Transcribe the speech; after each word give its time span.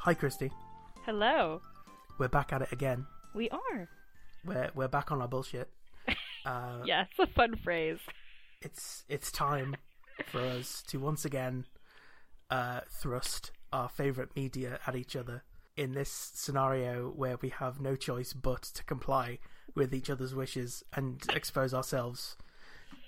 Hi, 0.00 0.14
Kristie. 0.14 0.50
Hello. 1.04 1.60
We're 2.18 2.28
back 2.28 2.52
at 2.52 2.62
it 2.62 2.72
again. 2.72 3.06
We 3.34 3.50
are. 3.50 3.88
We're 4.44 4.70
we're 4.74 4.88
back 4.88 5.12
on 5.12 5.20
our 5.20 5.28
bullshit. 5.28 5.68
Uh, 6.46 6.80
Yeah, 6.86 7.04
it's 7.10 7.18
a 7.18 7.26
fun 7.34 7.54
phrase. 7.62 7.98
It's 8.62 9.04
it's 9.10 9.30
time 9.30 9.76
for 10.32 10.40
us 10.40 10.82
to 10.88 10.98
once 10.98 11.26
again 11.26 11.66
uh, 12.48 12.80
thrust 12.90 13.50
our 13.74 13.90
favorite 13.90 14.34
media 14.34 14.78
at 14.86 14.96
each 14.96 15.14
other 15.16 15.42
in 15.76 15.92
this 15.92 16.10
scenario 16.10 17.10
where 17.10 17.36
we 17.42 17.50
have 17.50 17.78
no 17.78 17.94
choice 17.94 18.32
but 18.32 18.62
to 18.62 18.82
comply 18.84 19.38
with 19.74 19.92
each 19.94 20.08
other's 20.08 20.34
wishes 20.34 20.82
and 20.94 21.22
expose 21.34 21.74
ourselves 21.74 22.38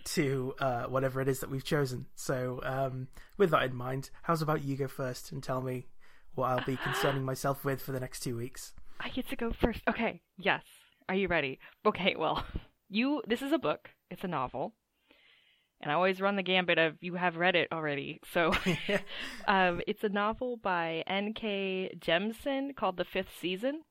to 0.05 0.53
uh, 0.59 0.83
whatever 0.85 1.23
it 1.23 1.29
is 1.29 1.41
that 1.41 1.49
we've 1.51 1.65
chosen. 1.65 2.05
So, 2.15 2.61
um, 2.65 3.09
with 3.39 3.51
that 3.53 3.63
in 3.63 3.75
mind, 3.75 4.11
how's 4.25 4.43
about 4.43 4.63
you 4.63 4.77
go 4.77 4.89
first 4.89 5.33
and 5.33 5.43
tell 5.43 5.63
me 5.63 5.87
what 6.35 6.49
I'll 6.51 6.65
be 6.65 6.77
concerning 6.77 7.25
myself 7.25 7.65
with 7.65 7.83
for 7.83 7.93
the 7.93 8.01
next 8.01 8.21
two 8.21 8.37
weeks? 8.37 8.73
I 9.01 9.09
get 9.09 9.29
to 9.31 9.37
go 9.37 9.53
first. 9.53 9.81
Okay. 9.89 10.23
Yes. 10.39 10.63
Are 11.09 11.15
you 11.15 11.29
ready? 11.29 11.59
Okay, 11.85 12.15
well, 12.19 12.45
you 12.89 13.23
this 13.27 13.43
is 13.43 13.53
a 13.53 13.59
book. 13.59 13.91
It's 14.11 14.25
a 14.25 14.29
novel. 14.29 14.75
And 15.81 15.91
I 15.91 15.95
always 15.95 16.21
run 16.21 16.37
the 16.37 16.45
gambit 16.45 16.79
of 16.79 16.95
you 17.01 17.15
have 17.15 17.37
read 17.37 17.57
it 17.57 17.69
already. 17.73 18.21
So 18.33 18.53
um 19.49 19.81
it's 19.87 20.05
a 20.05 20.09
novel 20.09 20.57
by 20.57 21.03
N.K. 21.07 21.97
Jemisin 21.99 22.75
called 22.77 22.97
The 22.97 23.05
Fifth 23.05 23.31
Season. 23.41 23.83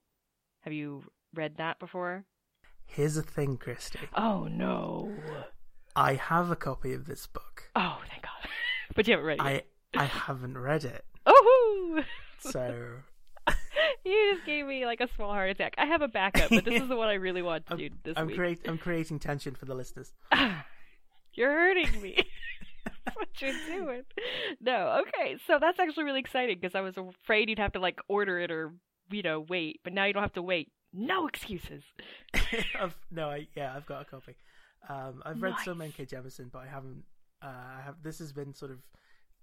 Have 0.62 0.74
you 0.74 1.04
read 1.34 1.58
that 1.58 1.80
before? 1.80 2.26
Here's 2.86 3.16
the 3.16 3.22
thing, 3.24 3.58
Kristie. 3.58 4.08
Oh 4.16 4.48
no. 4.50 5.14
I 5.96 6.14
have 6.14 6.50
a 6.52 6.56
copy 6.56 6.94
of 6.94 7.06
this 7.06 7.28
book. 7.28 7.70
Oh, 7.76 8.00
thank 8.10 8.24
God. 8.24 8.50
but 8.96 9.08
you 9.08 9.14
haven't 9.14 9.26
read 9.26 9.40
it. 9.40 9.42
I. 9.42 9.64
I 9.94 10.06
haven't 10.06 10.58
read 10.58 10.86
it, 10.86 11.04
Oh 11.26 12.04
so 12.40 12.76
You 14.06 14.34
just 14.34 14.46
gave 14.46 14.66
me 14.66 14.86
like 14.86 15.02
a 15.02 15.08
small 15.16 15.32
heart 15.32 15.50
attack. 15.50 15.76
I 15.78 15.86
have 15.86 16.02
a 16.02 16.08
backup, 16.08 16.50
but 16.50 16.66
this 16.66 16.82
is 16.82 16.88
the 16.90 16.96
one 16.98 17.08
I 17.08 17.14
really 17.14 17.42
want 17.42 17.66
to 17.68 17.74
I'm, 17.74 17.78
do 17.80 17.90
this 18.04 18.14
I'm, 18.18 18.28
week. 18.28 18.36
create, 18.36 18.60
I'm 18.68 18.78
creating 18.78 19.20
tension 19.20 19.56
for 19.56 19.66
the 19.66 19.76
listeners. 19.76 20.12
You're 21.34 21.52
hurting 21.52 22.02
me. 22.02 22.18
that's 23.06 23.16
what 23.16 23.30
you're 23.40 23.54
doing. 23.68 24.04
No, 24.60 25.02
okay. 25.02 25.38
So 25.48 25.58
that's 25.62 25.80
actually 25.80 26.04
really 26.04 26.20
exciting 26.20 26.58
because 26.60 26.76
I 26.76 26.82
was 26.82 26.96
afraid 26.98 27.50
you'd 27.50 27.60
have 27.60 27.72
to 27.74 27.80
like 27.80 28.00
order 28.10 28.40
it 28.40 28.52
or 28.52 28.74
you 29.10 29.22
know 29.22 29.40
wait, 29.48 29.80
but 29.84 29.94
now 29.94 30.04
you 30.06 30.14
don't 30.14 30.24
have 30.24 30.34
to 30.34 30.42
wait. 30.42 30.72
No 30.94 31.26
excuses. 31.28 31.84
I've, 32.78 32.98
no, 33.10 33.30
I 33.30 33.48
yeah, 33.56 33.74
I've 33.74 33.86
got 33.86 34.02
a 34.02 34.06
copy. 34.06 34.36
Um, 34.90 35.22
I've 35.26 35.42
read 35.42 35.56
some 35.64 35.78
Nice. 35.78 35.94
N.K. 35.98 36.18
Jemisin, 36.18 36.52
but 36.52 36.60
I 36.60 36.68
haven't. 36.68 37.04
Uh, 37.42 37.48
I 37.48 37.82
have 37.86 37.96
this 38.04 38.20
has 38.20 38.34
been 38.34 38.54
sort 38.54 38.72
of 38.72 38.80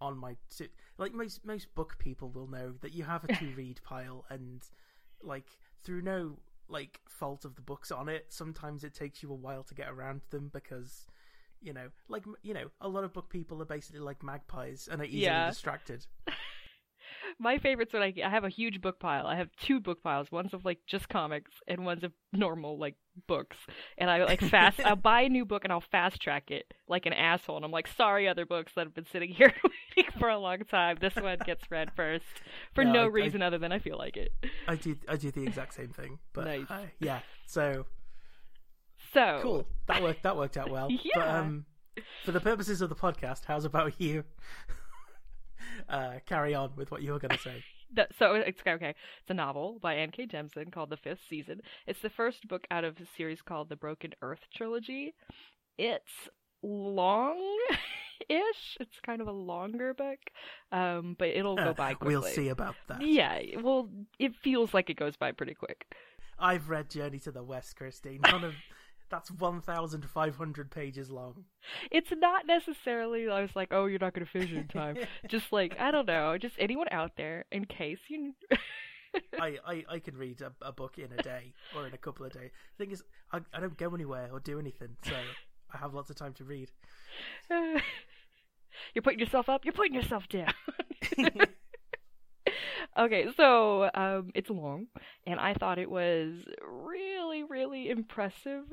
on 0.00 0.16
my 0.16 0.36
like 0.96 1.12
most 1.12 1.44
most 1.44 1.74
book 1.74 1.98
people 1.98 2.30
will 2.30 2.46
know 2.46 2.74
that 2.80 2.94
you 2.94 3.04
have 3.04 3.24
a 3.24 3.28
to 3.38 3.46
read 3.56 3.80
pile, 3.82 4.24
and 4.30 4.62
like 5.22 5.46
through 5.82 6.02
no 6.02 6.38
like 6.68 7.00
fault 7.08 7.44
of 7.44 7.54
the 7.54 7.62
books 7.62 7.90
on 7.90 8.08
it, 8.08 8.26
sometimes 8.28 8.84
it 8.84 8.94
takes 8.94 9.22
you 9.22 9.30
a 9.30 9.34
while 9.34 9.62
to 9.64 9.74
get 9.74 9.88
around 9.88 10.22
to 10.22 10.30
them 10.30 10.50
because. 10.52 11.06
You 11.60 11.72
know, 11.72 11.88
like 12.08 12.22
you 12.44 12.54
know, 12.54 12.70
a 12.80 12.88
lot 12.88 13.02
of 13.02 13.12
book 13.12 13.30
people 13.30 13.60
are 13.60 13.64
basically 13.64 13.98
like 13.98 14.22
magpies 14.22 14.88
and 14.88 15.00
are 15.00 15.04
easily 15.04 15.22
Yeah. 15.22 15.46
distracted. 15.48 16.06
My 17.40 17.58
favorites 17.58 17.92
when 17.92 18.02
I 18.02 18.12
I 18.24 18.28
have 18.30 18.42
a 18.44 18.48
huge 18.48 18.80
book 18.80 18.98
pile. 18.98 19.26
I 19.26 19.36
have 19.36 19.48
two 19.60 19.78
book 19.80 20.02
piles. 20.02 20.26
One's 20.32 20.52
of 20.54 20.64
like 20.64 20.78
just 20.86 21.08
comics 21.08 21.52
and 21.68 21.84
one's 21.84 22.02
of 22.02 22.12
normal 22.32 22.78
like 22.78 22.96
books. 23.28 23.56
And 23.96 24.10
I 24.10 24.24
like 24.24 24.40
fast 24.40 24.80
I'll 24.80 24.96
buy 25.12 25.22
a 25.22 25.28
new 25.28 25.44
book 25.44 25.62
and 25.64 25.72
I'll 25.72 25.80
fast 25.92 26.20
track 26.20 26.50
it 26.50 26.72
like 26.88 27.06
an 27.06 27.12
asshole. 27.12 27.54
And 27.56 27.64
I'm 27.64 27.70
like, 27.70 27.86
sorry 27.96 28.26
other 28.28 28.44
books 28.44 28.72
that 28.74 28.86
have 28.86 28.94
been 28.94 29.06
sitting 29.12 29.30
here 29.34 29.54
waiting 29.96 30.10
for 30.18 30.28
a 30.28 30.38
long 30.38 30.64
time. 30.64 30.98
This 31.00 31.14
one 31.14 31.38
gets 31.46 31.70
read 31.70 31.90
first 31.94 32.24
for 32.74 32.84
No, 32.84 32.92
no 32.92 33.00
I- 33.02 33.04
I- 33.04 33.06
reason 33.06 33.40
other 33.42 33.58
than 33.58 33.70
I 33.70 33.78
feel 33.78 33.98
like 33.98 34.16
it. 34.16 34.32
I 34.66 34.74
do 34.74 34.96
I 35.08 35.16
do 35.16 35.30
the 35.30 35.44
exact 35.44 35.74
same 35.74 35.90
thing, 35.90 36.18
but 36.32 36.46
Nice. 36.46 36.66
uh, 36.68 36.86
yeah. 36.98 37.20
So 37.46 37.86
So 39.12 39.38
cool. 39.42 39.66
That 39.86 40.02
worked. 40.02 40.22
That 40.24 40.36
worked 40.36 40.56
out 40.56 40.70
well. 40.70 40.88
But 40.88 41.00
Yeah. 41.04 41.38
um, 41.40 41.66
for 42.24 42.32
the 42.32 42.40
purposes 42.40 42.80
of 42.80 42.88
the 42.88 42.96
podcast, 42.96 43.42
how's 43.46 43.64
about 43.64 44.00
you? 44.00 44.24
Uh, 45.88 46.14
carry 46.26 46.54
on 46.54 46.72
with 46.76 46.90
what 46.90 47.02
you 47.02 47.12
were 47.12 47.18
going 47.18 47.36
to 47.36 47.42
say. 47.42 47.64
That, 47.94 48.10
so 48.18 48.34
it's 48.34 48.60
okay. 48.66 48.90
It's 48.90 49.30
a 49.30 49.34
novel 49.34 49.78
by 49.80 49.96
N.K. 49.96 50.26
Jemisin 50.26 50.70
called 50.70 50.90
The 50.90 50.98
Fifth 50.98 51.20
Season. 51.26 51.62
It's 51.86 52.02
the 52.02 52.10
first 52.10 52.46
book 52.46 52.66
out 52.70 52.84
of 52.84 52.98
a 52.98 53.06
series 53.16 53.40
called 53.40 53.70
the 53.70 53.76
Broken 53.76 54.12
Earth 54.20 54.42
trilogy. 54.54 55.14
It's 55.78 56.28
long-ish. 56.62 58.76
It's 58.78 59.00
kind 59.06 59.22
of 59.22 59.26
a 59.26 59.32
longer 59.32 59.94
book, 59.94 60.18
um, 60.70 61.16
but 61.18 61.28
it'll 61.28 61.56
go 61.56 61.72
by 61.72 61.94
quickly. 61.94 62.14
we'll 62.14 62.22
see 62.24 62.48
about 62.48 62.74
that. 62.88 63.00
Yeah, 63.00 63.40
well, 63.62 63.88
it 64.18 64.36
feels 64.36 64.74
like 64.74 64.90
it 64.90 64.98
goes 64.98 65.16
by 65.16 65.32
pretty 65.32 65.54
quick. 65.54 65.86
I've 66.38 66.68
read 66.68 66.90
Journey 66.90 67.20
to 67.20 67.32
the 67.32 67.42
West, 67.42 67.74
Christine. 67.76 68.20
None 68.22 68.44
of 68.44 68.52
that's 69.10 69.30
one 69.30 69.60
thousand 69.60 70.08
five 70.08 70.36
hundred 70.36 70.70
pages 70.70 71.10
long. 71.10 71.44
It's 71.90 72.10
not 72.10 72.46
necessarily. 72.46 73.28
I 73.28 73.42
was 73.42 73.50
like, 73.54 73.68
oh, 73.72 73.86
you're 73.86 73.98
not 73.98 74.14
going 74.14 74.26
to 74.26 74.30
finish 74.30 74.50
it 74.50 74.56
in 74.56 74.68
time. 74.68 74.96
just 75.28 75.52
like 75.52 75.78
I 75.78 75.90
don't 75.90 76.06
know. 76.06 76.36
Just 76.38 76.54
anyone 76.58 76.88
out 76.90 77.12
there, 77.16 77.44
in 77.50 77.64
case 77.64 77.98
you. 78.08 78.34
I, 79.40 79.56
I, 79.66 79.84
I 79.88 79.98
could 80.00 80.16
read 80.16 80.42
a, 80.42 80.52
a 80.60 80.72
book 80.72 80.98
in 80.98 81.10
a 81.18 81.22
day 81.22 81.54
or 81.74 81.86
in 81.86 81.94
a 81.94 81.98
couple 81.98 82.26
of 82.26 82.32
days. 82.32 82.50
The 82.76 82.84
thing 82.84 82.92
is, 82.92 83.02
I, 83.32 83.40
I 83.54 83.60
don't 83.60 83.76
go 83.76 83.94
anywhere 83.94 84.28
or 84.30 84.38
do 84.38 84.58
anything, 84.58 84.96
so 85.02 85.14
I 85.72 85.78
have 85.78 85.94
lots 85.94 86.10
of 86.10 86.16
time 86.16 86.34
to 86.34 86.44
read. 86.44 86.70
You're 88.94 89.02
putting 89.02 89.18
yourself 89.18 89.48
up. 89.48 89.64
You're 89.64 89.72
putting 89.72 89.94
yourself 89.94 90.28
down. 90.28 90.52
okay, 92.98 93.26
so 93.36 93.90
um, 93.94 94.30
it's 94.34 94.50
long, 94.50 94.86
and 95.26 95.40
I 95.40 95.54
thought 95.54 95.78
it 95.78 95.90
was 95.90 96.34
really, 96.62 97.42
really 97.42 97.90
impressive. 97.90 98.64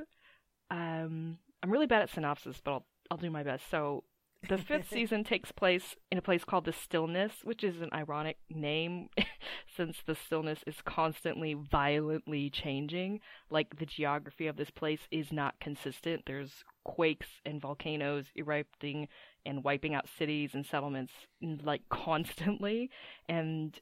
Um, 0.72 1.38
I'm 1.62 1.72
really 1.72 1.88
bad 1.88 2.02
at 2.02 2.10
synopsis, 2.10 2.62
but 2.64 2.72
I'll 2.72 2.86
I'll 3.12 3.18
do 3.18 3.30
my 3.30 3.44
best. 3.44 3.70
So, 3.70 4.04
the 4.48 4.58
fifth 4.58 4.90
season 4.92 5.24
takes 5.24 5.52
place 5.52 5.96
in 6.12 6.18
a 6.18 6.22
place 6.22 6.44
called 6.44 6.66
the 6.66 6.74
Stillness, 6.74 7.32
which 7.44 7.64
is 7.64 7.82
an 7.82 7.90
ironic 7.94 8.38
name, 8.50 9.10
since 9.76 9.98
the 10.06 10.16
Stillness 10.16 10.60
is 10.68 10.76
constantly 10.86 11.54
violently 11.54 12.50
changing. 12.50 13.20
Like 13.50 13.78
the 13.78 13.86
geography 13.86 14.48
of 14.48 14.58
this 14.58 14.70
place 14.70 15.02
is 15.12 15.32
not 15.32 15.60
consistent. 15.60 16.24
There's 16.26 16.64
quakes 16.84 17.28
and 17.46 17.62
volcanoes 17.62 18.26
erupting 18.36 19.08
and 19.46 19.64
wiping 19.64 19.94
out 19.94 20.08
cities 20.18 20.52
and 20.54 20.66
settlements 20.66 21.14
like 21.42 21.82
constantly 21.90 22.90
and 23.28 23.80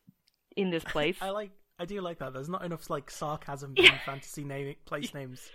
in 0.55 0.69
this 0.69 0.83
place 0.83 1.17
I 1.21 1.29
like. 1.29 1.51
I 1.79 1.85
do 1.85 1.99
like 2.01 2.19
that. 2.19 2.33
There's 2.33 2.49
not 2.49 2.63
enough 2.63 2.89
like 2.89 3.09
sarcasm 3.09 3.73
in 3.77 3.85
fantasy 4.05 4.43
naming 4.43 4.75
place 4.85 5.13
names. 5.13 5.49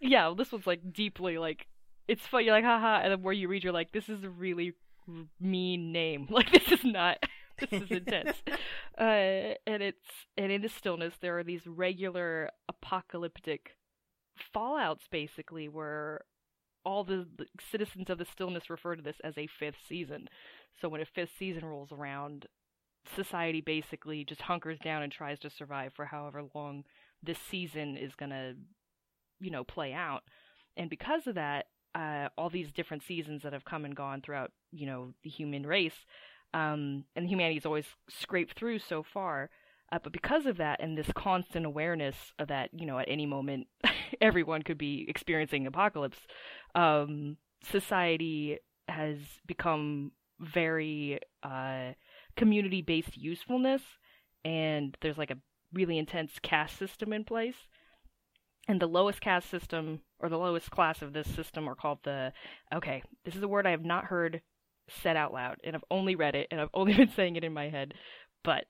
yeah 0.00 0.26
well, 0.26 0.34
this 0.34 0.52
was 0.52 0.66
like 0.66 0.92
deeply 0.92 1.38
like 1.38 1.66
it's 2.08 2.26
funny 2.26 2.44
you're 2.46 2.54
like 2.54 2.64
haha 2.64 3.00
and 3.02 3.12
then 3.12 3.22
where 3.22 3.32
you 3.32 3.48
read 3.48 3.62
you're 3.64 3.72
like 3.72 3.92
this 3.92 4.08
is 4.08 4.24
a 4.24 4.28
really 4.28 4.72
r- 5.08 5.14
mean 5.40 5.92
name 5.92 6.26
like 6.30 6.50
this 6.50 6.70
is 6.72 6.84
not 6.84 7.18
this 7.70 7.82
is 7.82 7.90
intense 7.90 8.42
uh 8.98 9.54
and 9.66 9.82
it's 9.82 10.08
and 10.36 10.50
in 10.50 10.62
the 10.62 10.68
stillness 10.68 11.14
there 11.20 11.38
are 11.38 11.44
these 11.44 11.66
regular 11.66 12.50
apocalyptic 12.68 13.76
fallouts 14.54 15.08
basically 15.10 15.68
where 15.68 16.22
all 16.84 17.04
the, 17.04 17.26
the 17.38 17.46
citizens 17.70 18.10
of 18.10 18.18
the 18.18 18.24
stillness 18.24 18.68
refer 18.68 18.96
to 18.96 19.02
this 19.02 19.20
as 19.22 19.38
a 19.38 19.46
fifth 19.58 19.76
season 19.88 20.28
so 20.80 20.88
when 20.88 21.00
a 21.00 21.04
fifth 21.06 21.30
season 21.38 21.64
rolls 21.64 21.92
around 21.92 22.46
society 23.16 23.60
basically 23.60 24.24
just 24.24 24.42
hunkers 24.42 24.78
down 24.78 25.02
and 25.02 25.12
tries 25.12 25.38
to 25.40 25.50
survive 25.50 25.92
for 25.94 26.06
however 26.06 26.42
long 26.54 26.84
this 27.22 27.38
season 27.50 27.96
is 27.96 28.14
going 28.14 28.30
to 28.30 28.54
you 29.40 29.50
know 29.50 29.64
play 29.64 29.92
out. 29.92 30.22
And 30.76 30.88
because 30.88 31.26
of 31.26 31.34
that 31.34 31.66
uh, 31.94 32.28
all 32.38 32.50
these 32.50 32.72
different 32.72 33.02
seasons 33.02 33.42
that 33.42 33.52
have 33.52 33.64
come 33.64 33.84
and 33.84 33.94
gone 33.94 34.20
throughout 34.22 34.50
you 34.70 34.86
know 34.86 35.12
the 35.24 35.30
human 35.30 35.66
race 35.66 36.06
um, 36.54 37.04
and 37.16 37.28
humanity's 37.28 37.66
always 37.66 37.86
scraped 38.08 38.58
through 38.58 38.78
so 38.78 39.02
far 39.02 39.50
uh, 39.90 39.98
but 40.02 40.12
because 40.12 40.46
of 40.46 40.56
that 40.56 40.80
and 40.80 40.96
this 40.96 41.10
constant 41.14 41.66
awareness 41.66 42.16
of 42.38 42.48
that 42.48 42.70
you 42.72 42.86
know 42.86 42.98
at 42.98 43.08
any 43.08 43.26
moment 43.26 43.66
everyone 44.20 44.62
could 44.62 44.78
be 44.78 45.04
experiencing 45.08 45.66
apocalypse 45.66 46.18
um, 46.74 47.36
society 47.62 48.58
has 48.88 49.18
become 49.46 50.12
very 50.40 51.18
uh, 51.42 51.92
community 52.36 52.82
based 52.82 53.16
usefulness 53.16 53.82
and 54.44 54.96
there's 55.00 55.18
like 55.18 55.30
a 55.30 55.38
really 55.72 55.98
intense 55.98 56.32
caste 56.42 56.78
system 56.78 57.12
in 57.12 57.24
place. 57.24 57.56
And 58.68 58.80
the 58.80 58.86
lowest 58.86 59.20
caste 59.20 59.50
system 59.50 60.00
or 60.20 60.28
the 60.28 60.38
lowest 60.38 60.70
class 60.70 61.02
of 61.02 61.12
this 61.12 61.26
system 61.26 61.68
are 61.68 61.74
called 61.74 61.98
the 62.04 62.32
okay 62.72 63.02
this 63.24 63.34
is 63.34 63.42
a 63.42 63.48
word 63.48 63.66
i 63.66 63.72
have 63.72 63.84
not 63.84 64.04
heard 64.04 64.40
said 64.88 65.16
out 65.16 65.32
loud 65.32 65.56
and 65.64 65.74
i've 65.74 65.84
only 65.90 66.14
read 66.14 66.36
it 66.36 66.46
and 66.50 66.60
i've 66.60 66.68
only 66.74 66.94
been 66.94 67.10
saying 67.10 67.36
it 67.36 67.44
in 67.44 67.52
my 67.52 67.68
head 67.68 67.92
but 68.44 68.64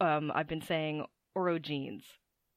um 0.00 0.32
i've 0.34 0.48
been 0.48 0.60
saying 0.60 1.04
orogenes. 1.36 2.02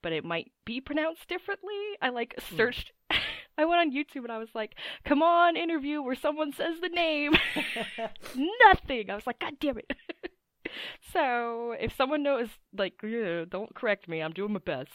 But 0.01 0.13
it 0.13 0.23
might 0.23 0.49
be 0.65 0.79
pronounced 0.79 1.27
differently. 1.27 1.75
I 2.01 2.09
like 2.09 2.33
searched 2.55 2.93
i 3.57 3.65
went 3.65 3.81
on 3.81 3.91
youtube 3.91 4.23
and 4.23 4.31
i 4.31 4.37
was 4.37 4.47
like 4.55 4.73
come 5.03 5.21
on 5.21 5.57
interview 5.57 6.01
where 6.01 6.15
someone 6.15 6.53
says 6.53 6.79
the 6.81 6.89
name. 6.89 7.33
Nothing. 8.65 9.09
I 9.09 9.15
was 9.15 9.27
like 9.27 9.39
god 9.39 9.55
damn 9.59 9.77
it 9.77 9.91
so 11.13 11.75
if 11.79 11.95
someone 11.95 12.23
knows, 12.23 12.47
like, 12.77 12.93
don't 13.49 13.73
correct 13.75 14.07
me. 14.07 14.21
I'm 14.21 14.33
doing 14.33 14.53
my 14.53 14.59
best. 14.59 14.91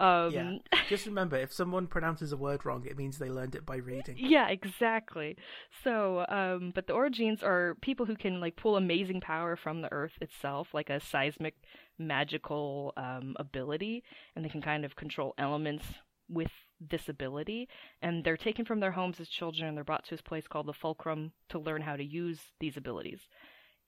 Um, 0.00 0.32
Yeah. 0.32 0.52
Just 0.88 1.06
remember, 1.06 1.36
if 1.36 1.52
someone 1.52 1.86
pronounces 1.86 2.32
a 2.32 2.36
word 2.36 2.64
wrong, 2.64 2.84
it 2.86 2.96
means 2.96 3.18
they 3.18 3.30
learned 3.30 3.54
it 3.54 3.64
by 3.64 3.76
reading. 3.76 4.16
Yeah, 4.18 4.48
exactly. 4.48 5.36
So, 5.84 6.24
um, 6.28 6.72
but 6.74 6.86
the 6.86 6.92
Orogenes 6.92 7.42
are 7.42 7.76
people 7.80 8.06
who 8.06 8.16
can 8.16 8.40
like 8.40 8.56
pull 8.56 8.76
amazing 8.76 9.20
power 9.20 9.56
from 9.56 9.82
the 9.82 9.92
Earth 9.92 10.12
itself, 10.20 10.68
like 10.72 10.90
a 10.90 11.00
seismic 11.00 11.54
magical 11.98 12.92
um, 12.96 13.34
ability, 13.38 14.02
and 14.34 14.44
they 14.44 14.48
can 14.48 14.62
kind 14.62 14.84
of 14.84 14.96
control 14.96 15.34
elements 15.38 15.84
with 16.28 16.50
this 16.90 17.08
ability. 17.08 17.68
And 18.00 18.24
they're 18.24 18.36
taken 18.36 18.64
from 18.64 18.80
their 18.80 18.92
homes 18.92 19.20
as 19.20 19.28
children 19.28 19.68
and 19.68 19.76
they're 19.76 19.84
brought 19.84 20.04
to 20.04 20.10
this 20.10 20.22
place 20.22 20.46
called 20.48 20.66
the 20.66 20.72
Fulcrum 20.72 21.32
to 21.50 21.58
learn 21.58 21.82
how 21.82 21.96
to 21.96 22.04
use 22.04 22.40
these 22.60 22.76
abilities. 22.76 23.20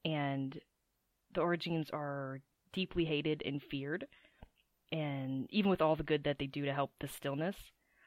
And 0.05 0.59
the 1.35 1.41
Orogenes 1.41 1.93
are 1.93 2.41
deeply 2.73 3.05
hated 3.05 3.43
and 3.45 3.63
feared. 3.63 4.07
And 4.93 5.47
even 5.51 5.71
with 5.71 5.83
all 5.83 5.97
the 5.97 6.03
good 6.03 6.25
that 6.25 6.39
they 6.39 6.47
do 6.47 6.65
to 6.65 6.73
help 6.73 6.93
the 7.01 7.09
stillness, 7.09 7.57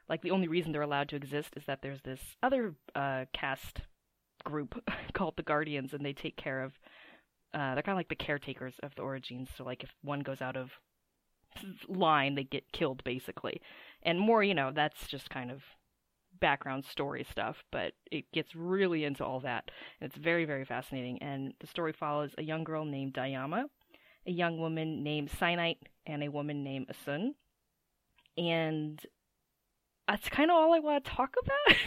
like 0.09 0.21
the 0.21 0.31
only 0.31 0.47
reason 0.47 0.71
they're 0.71 0.81
allowed 0.81 1.09
to 1.09 1.15
exist 1.15 1.49
is 1.55 1.63
that 1.67 1.81
there's 1.81 2.01
this 2.03 2.21
other 2.41 2.75
uh, 2.95 3.25
cast 3.33 3.81
group 4.43 4.81
called 5.13 5.35
the 5.35 5.43
Guardians, 5.43 5.93
and 5.93 6.05
they 6.05 6.13
take 6.13 6.37
care 6.37 6.61
of. 6.61 6.73
Uh, 7.53 7.73
they're 7.73 7.83
kind 7.83 7.95
of 7.95 7.99
like 7.99 8.09
the 8.09 8.15
caretakers 8.15 8.75
of 8.83 8.93
the 8.95 9.01
Orogenes. 9.01 9.47
So 9.57 9.63
like 9.63 9.83
if 9.83 9.89
one 10.03 10.21
goes 10.21 10.41
out 10.41 10.55
of 10.55 10.71
line, 11.87 12.35
they 12.35 12.43
get 12.43 12.71
killed 12.71 13.03
basically, 13.03 13.61
and 14.03 14.19
more. 14.19 14.43
You 14.43 14.53
know, 14.53 14.71
that's 14.73 15.07
just 15.07 15.29
kind 15.29 15.51
of 15.51 15.61
background 16.39 16.85
story 16.85 17.25
stuff, 17.29 17.63
but 17.71 17.93
it 18.11 18.25
gets 18.33 18.55
really 18.55 19.03
into 19.03 19.23
all 19.25 19.39
that. 19.41 19.69
And 19.99 20.09
it's 20.09 20.17
very 20.17 20.45
very 20.45 20.65
fascinating. 20.65 21.21
And 21.21 21.53
the 21.59 21.67
story 21.67 21.93
follows 21.93 22.31
a 22.37 22.43
young 22.43 22.63
girl 22.63 22.85
named 22.85 23.13
Dayama, 23.13 23.65
a 24.25 24.31
young 24.31 24.59
woman 24.59 25.03
named 25.03 25.29
Syenite, 25.29 25.79
and 26.05 26.23
a 26.23 26.31
woman 26.31 26.63
named 26.63 26.87
Essun. 26.89 27.31
And 28.37 28.99
that's 30.07 30.29
kind 30.29 30.49
of 30.49 30.55
all 30.55 30.73
I 30.73 30.79
want 30.79 31.03
to 31.03 31.11
talk 31.11 31.35
about. 31.43 31.77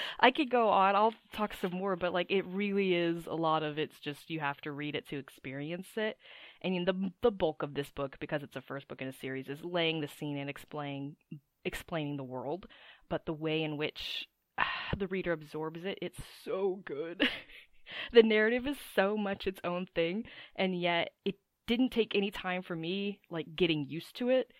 I 0.20 0.30
could 0.30 0.50
go 0.50 0.68
on. 0.68 0.94
I'll 0.94 1.14
talk 1.32 1.54
some 1.60 1.72
more, 1.72 1.96
but 1.96 2.12
like 2.12 2.30
it 2.30 2.44
really 2.46 2.94
is 2.94 3.26
a 3.26 3.34
lot 3.34 3.62
of 3.62 3.78
it's 3.78 3.98
just 3.98 4.28
you 4.28 4.40
have 4.40 4.60
to 4.62 4.72
read 4.72 4.94
it 4.94 5.08
to 5.08 5.18
experience 5.18 5.88
it. 5.96 6.18
Mean, 6.62 6.84
the 6.84 7.10
the 7.22 7.30
bulk 7.30 7.62
of 7.62 7.74
this 7.74 7.90
book, 7.90 8.16
because 8.20 8.42
it's 8.42 8.54
the 8.54 8.60
first 8.60 8.86
book 8.86 9.00
in 9.00 9.08
a 9.08 9.12
series, 9.12 9.48
is 9.48 9.64
laying 9.64 10.00
the 10.00 10.08
scene 10.08 10.36
and 10.36 10.50
explaining 10.50 11.16
explaining 11.64 12.16
the 12.16 12.24
world. 12.24 12.66
But 13.10 13.26
the 13.26 13.34
way 13.34 13.62
in 13.62 13.76
which 13.76 14.26
ah, 14.56 14.94
the 14.96 15.08
reader 15.08 15.32
absorbs 15.32 15.84
it, 15.84 15.98
it's 16.00 16.20
so 16.44 16.80
good. 16.86 17.28
the 18.12 18.22
narrative 18.22 18.66
is 18.66 18.78
so 18.94 19.18
much 19.18 19.46
its 19.46 19.60
own 19.64 19.86
thing, 19.94 20.24
and 20.56 20.80
yet 20.80 21.10
it 21.26 21.34
didn't 21.66 21.90
take 21.90 22.14
any 22.14 22.30
time 22.30 22.62
for 22.62 22.74
me 22.74 23.20
like 23.30 23.54
getting 23.54 23.86
used 23.86 24.16
to 24.16 24.30
it 24.30 24.50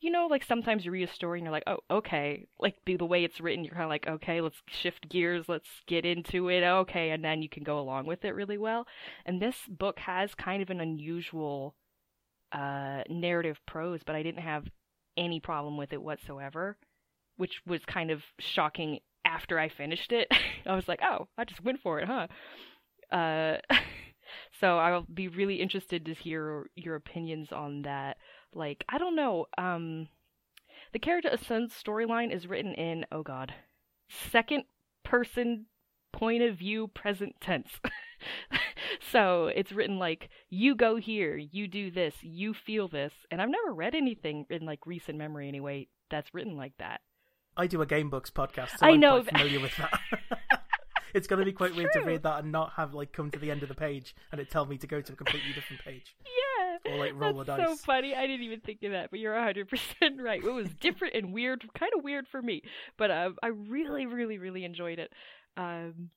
you 0.00 0.10
know, 0.10 0.26
like 0.28 0.42
sometimes 0.44 0.84
you 0.84 0.90
read 0.90 1.08
a 1.08 1.12
story 1.12 1.38
and 1.38 1.44
you're 1.44 1.52
like, 1.52 1.64
oh, 1.66 1.78
okay. 1.90 2.46
Like 2.58 2.76
the, 2.86 2.96
the 2.96 3.04
way 3.04 3.22
it's 3.22 3.40
written, 3.40 3.64
you're 3.64 3.74
kind 3.74 3.84
of 3.84 3.90
like, 3.90 4.08
okay, 4.08 4.40
let's 4.40 4.62
shift 4.66 5.08
gears, 5.08 5.46
let's 5.48 5.68
get 5.86 6.06
into 6.06 6.48
it, 6.48 6.62
okay, 6.62 7.10
and 7.10 7.22
then 7.22 7.42
you 7.42 7.48
can 7.48 7.62
go 7.62 7.78
along 7.78 8.06
with 8.06 8.24
it 8.24 8.34
really 8.34 8.56
well. 8.56 8.86
And 9.26 9.40
this 9.40 9.56
book 9.68 9.98
has 10.00 10.34
kind 10.34 10.62
of 10.62 10.70
an 10.70 10.80
unusual 10.80 11.74
uh, 12.52 13.02
narrative 13.10 13.60
prose, 13.66 14.00
but 14.04 14.16
I 14.16 14.22
didn't 14.22 14.42
have 14.42 14.64
any 15.16 15.38
problem 15.38 15.76
with 15.76 15.92
it 15.92 16.02
whatsoever, 16.02 16.78
which 17.40 17.62
was 17.66 17.80
kind 17.86 18.10
of 18.10 18.22
shocking 18.38 18.98
after 19.24 19.58
I 19.58 19.70
finished 19.70 20.12
it. 20.12 20.30
I 20.66 20.76
was 20.76 20.86
like, 20.88 21.00
oh, 21.02 21.26
I 21.38 21.44
just 21.44 21.64
went 21.64 21.80
for 21.80 21.98
it, 21.98 22.06
huh? 22.06 22.26
Uh, 23.10 23.56
so 24.60 24.76
I'll 24.76 25.06
be 25.12 25.26
really 25.26 25.56
interested 25.56 26.04
to 26.04 26.12
hear 26.12 26.66
your 26.74 26.96
opinions 26.96 27.50
on 27.50 27.82
that 27.82 28.18
like 28.54 28.84
I 28.90 28.98
don't 28.98 29.16
know. 29.16 29.46
Um, 29.56 30.08
the 30.92 30.98
character 30.98 31.30
Essun's 31.30 31.72
storyline 31.72 32.30
is 32.34 32.46
written 32.46 32.74
in 32.74 33.06
oh 33.10 33.22
god, 33.22 33.54
second 34.08 34.64
person 35.02 35.64
point 36.12 36.42
of 36.42 36.56
view 36.56 36.88
present 36.88 37.36
tense. 37.40 37.80
so 39.10 39.46
it's 39.46 39.72
written 39.72 39.98
like 39.98 40.28
you 40.50 40.74
go 40.74 40.96
here, 40.96 41.38
you 41.38 41.66
do 41.68 41.90
this, 41.90 42.16
you 42.20 42.52
feel 42.52 42.86
this, 42.86 43.14
and 43.30 43.40
I've 43.40 43.48
never 43.48 43.72
read 43.72 43.94
anything 43.94 44.44
in 44.50 44.66
like 44.66 44.86
recent 44.86 45.16
memory 45.16 45.48
anyway 45.48 45.88
that's 46.10 46.34
written 46.34 46.56
like 46.56 46.72
that. 46.78 47.00
I 47.56 47.66
do 47.66 47.82
a 47.82 47.86
game 47.86 48.10
books 48.10 48.30
podcast, 48.30 48.78
so 48.78 48.86
I 48.86 48.90
I'm 48.90 49.00
know 49.00 49.22
quite 49.22 49.32
familiar 49.32 49.60
with 49.60 49.76
that. 49.76 50.00
it's 51.14 51.26
going 51.26 51.40
to 51.40 51.44
be 51.44 51.52
quite 51.52 51.74
weird 51.74 51.92
to 51.92 52.00
read 52.00 52.22
that 52.22 52.42
and 52.42 52.52
not 52.52 52.72
have 52.76 52.94
like 52.94 53.12
come 53.12 53.30
to 53.30 53.38
the 53.38 53.50
end 53.50 53.62
of 53.62 53.68
the 53.68 53.74
page 53.74 54.14
and 54.32 54.40
it 54.40 54.50
tell 54.50 54.66
me 54.66 54.78
to 54.78 54.86
go 54.86 55.00
to 55.00 55.12
a 55.12 55.16
completely 55.16 55.52
different 55.52 55.82
page. 55.82 56.14
Yeah. 56.24 56.92
Or, 56.92 56.98
like, 56.98 57.12
roll 57.14 57.34
the 57.34 57.44
That's 57.44 57.62
so 57.62 57.68
dice. 57.70 57.84
funny. 57.84 58.14
I 58.14 58.26
didn't 58.26 58.44
even 58.44 58.60
think 58.60 58.82
of 58.84 58.92
that, 58.92 59.10
but 59.10 59.20
you're 59.20 59.34
100% 59.34 59.66
right. 60.18 60.42
It 60.42 60.50
was 60.50 60.68
different 60.80 61.14
and 61.14 61.32
weird, 61.32 61.68
kind 61.78 61.92
of 61.96 62.04
weird 62.04 62.26
for 62.28 62.40
me, 62.40 62.62
but 62.96 63.10
um, 63.10 63.36
I 63.42 63.48
really, 63.48 64.06
really, 64.06 64.38
really 64.38 64.64
enjoyed 64.64 64.98
it. 64.98 65.12
Um, 65.56 66.10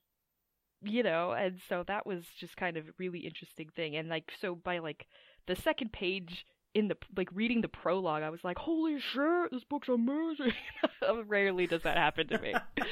you 0.81 1.03
know, 1.03 1.31
and 1.31 1.59
so 1.67 1.83
that 1.87 2.05
was 2.05 2.25
just 2.39 2.57
kind 2.57 2.77
of 2.77 2.87
a 2.87 2.91
really 2.97 3.19
interesting 3.19 3.69
thing. 3.75 3.95
And 3.95 4.09
like, 4.09 4.31
so 4.39 4.55
by 4.55 4.79
like 4.79 5.07
the 5.47 5.55
second 5.55 5.91
page 5.91 6.45
in 6.73 6.87
the 6.87 6.97
like 7.15 7.29
reading 7.33 7.61
the 7.61 7.67
prologue, 7.67 8.23
I 8.23 8.29
was 8.29 8.43
like, 8.43 8.57
"Holy 8.57 8.99
shit, 8.99 9.51
this 9.51 9.63
book's 9.63 9.89
amazing!" 9.89 10.53
Rarely 11.27 11.67
does 11.67 11.83
that 11.83 11.97
happen 11.97 12.27
to 12.27 12.39
me. 12.39 12.53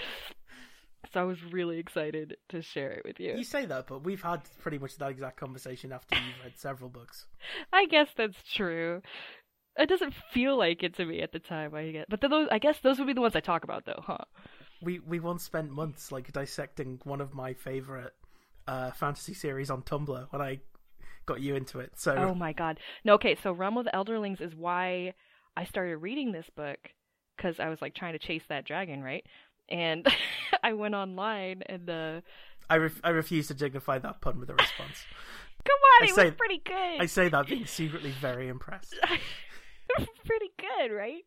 so 1.13 1.21
I 1.21 1.23
was 1.23 1.37
really 1.51 1.79
excited 1.79 2.37
to 2.49 2.61
share 2.61 2.91
it 2.91 3.03
with 3.05 3.19
you. 3.19 3.35
You 3.35 3.43
say 3.43 3.65
that, 3.65 3.87
but 3.87 4.03
we've 4.03 4.21
had 4.21 4.41
pretty 4.59 4.77
much 4.77 4.97
that 4.97 5.11
exact 5.11 5.37
conversation 5.37 5.91
after 5.91 6.15
you've 6.15 6.43
read 6.43 6.57
several 6.57 6.89
books. 6.89 7.25
I 7.73 7.85
guess 7.85 8.09
that's 8.15 8.37
true. 8.53 9.01
It 9.77 9.87
doesn't 9.87 10.13
feel 10.31 10.57
like 10.57 10.83
it 10.83 10.95
to 10.95 11.05
me 11.05 11.21
at 11.21 11.31
the 11.31 11.39
time. 11.39 11.73
I 11.73 11.91
guess, 11.91 12.05
but 12.09 12.21
those 12.21 12.47
I 12.51 12.59
guess 12.59 12.79
those 12.79 12.99
would 12.99 13.07
be 13.07 13.13
the 13.13 13.21
ones 13.21 13.35
I 13.35 13.39
talk 13.39 13.63
about, 13.63 13.85
though, 13.85 14.03
huh? 14.05 14.25
We 14.81 14.99
we 14.99 15.19
once 15.19 15.43
spent 15.43 15.71
months 15.71 16.11
like 16.11 16.31
dissecting 16.31 16.99
one 17.03 17.21
of 17.21 17.33
my 17.33 17.53
favorite 17.53 18.13
uh, 18.67 18.91
fantasy 18.91 19.33
series 19.33 19.69
on 19.69 19.81
Tumblr 19.81 20.27
when 20.31 20.41
I 20.41 20.59
got 21.25 21.41
you 21.41 21.55
into 21.55 21.79
it. 21.79 21.91
So 21.95 22.13
Oh 22.15 22.33
my 22.35 22.53
god. 22.53 22.79
No, 23.03 23.13
okay. 23.15 23.35
So 23.41 23.51
Realm 23.51 23.77
of 23.77 23.85
the 23.85 23.91
Elderlings 23.91 24.41
is 24.41 24.55
why 24.55 25.13
I 25.55 25.65
started 25.65 25.97
reading 25.97 26.31
this 26.31 26.49
book 26.55 26.79
because 27.37 27.59
I 27.59 27.69
was 27.69 27.81
like 27.81 27.93
trying 27.95 28.13
to 28.13 28.19
chase 28.19 28.43
that 28.49 28.65
dragon, 28.65 29.01
right? 29.03 29.25
And 29.69 30.07
I 30.63 30.73
went 30.73 30.95
online 30.95 31.63
and 31.67 31.89
uh 31.89 32.21
I 32.69 32.77
ref- 32.77 33.01
I 33.03 33.09
refuse 33.09 33.47
to 33.47 33.53
dignify 33.53 33.99
that 33.99 34.21
pun 34.21 34.39
with 34.39 34.49
a 34.49 34.55
response. 34.55 35.05
come 35.65 35.75
on, 35.75 36.07
I 36.07 36.11
it 36.11 36.15
say- 36.15 36.25
was 36.25 36.35
pretty 36.35 36.61
good. 36.63 37.01
I 37.01 37.05
say 37.05 37.29
that 37.29 37.47
being 37.47 37.65
secretly 37.65 38.11
very 38.11 38.47
impressed. 38.47 38.95
pretty 40.25 40.51
good, 40.57 40.91
right? 40.93 41.23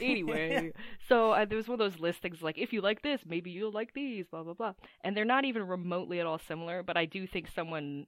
Anyway, 0.00 0.72
so 1.08 1.32
uh, 1.32 1.44
there 1.44 1.56
was 1.56 1.66
one 1.68 1.80
of 1.80 1.92
those 1.92 2.00
listings 2.00 2.42
like, 2.42 2.58
if 2.58 2.72
you 2.72 2.80
like 2.80 3.02
this, 3.02 3.20
maybe 3.26 3.50
you'll 3.50 3.72
like 3.72 3.94
these, 3.94 4.26
blah 4.30 4.42
blah 4.42 4.54
blah, 4.54 4.74
and 5.02 5.16
they're 5.16 5.24
not 5.24 5.44
even 5.44 5.66
remotely 5.66 6.20
at 6.20 6.26
all 6.26 6.38
similar. 6.38 6.82
But 6.82 6.96
I 6.96 7.04
do 7.04 7.26
think 7.26 7.48
someone 7.54 8.06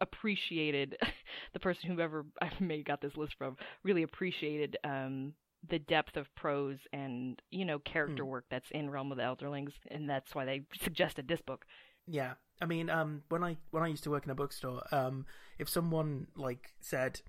appreciated 0.00 0.96
the 1.52 1.60
person 1.60 1.90
whoever 1.90 2.24
I 2.42 2.50
may 2.60 2.82
got 2.82 3.00
this 3.00 3.16
list 3.16 3.34
from 3.38 3.56
really 3.82 4.02
appreciated 4.02 4.76
um 4.84 5.34
the 5.68 5.78
depth 5.80 6.16
of 6.16 6.32
prose 6.36 6.78
and 6.92 7.40
you 7.50 7.64
know 7.64 7.80
character 7.80 8.24
Hmm. 8.24 8.30
work 8.30 8.44
that's 8.50 8.70
in 8.70 8.90
Realm 8.90 9.10
of 9.10 9.18
the 9.18 9.24
Elderlings, 9.24 9.72
and 9.90 10.08
that's 10.08 10.34
why 10.34 10.44
they 10.44 10.62
suggested 10.82 11.26
this 11.26 11.40
book. 11.40 11.64
Yeah, 12.06 12.34
I 12.60 12.66
mean, 12.66 12.88
um, 12.90 13.22
when 13.28 13.44
I 13.44 13.56
when 13.70 13.82
I 13.82 13.88
used 13.88 14.04
to 14.04 14.10
work 14.10 14.24
in 14.24 14.30
a 14.30 14.34
bookstore, 14.34 14.82
um, 14.92 15.26
if 15.58 15.68
someone 15.68 16.28
like 16.36 16.72
said, 16.80 17.20